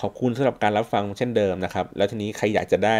[0.00, 2.98] ขอบคุณสำหรับการรับฟังเช่นเดิมนะครับ แล้วทีนี้ใครอยากจะได้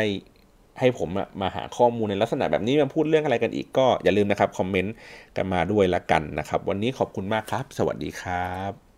[0.81, 1.09] ให้ผม
[1.41, 4.95] มาหาข้อมูลในลักษณะแบบนี้มาพูดเรื่องอะไรกันอีกก็อย่าลืมนะครับ คอมเมนต์
[5.37, 8.92] กันมาด้วยละกันนะครับ วันนี้ขอบคุณมากครับ สวัสดีครับ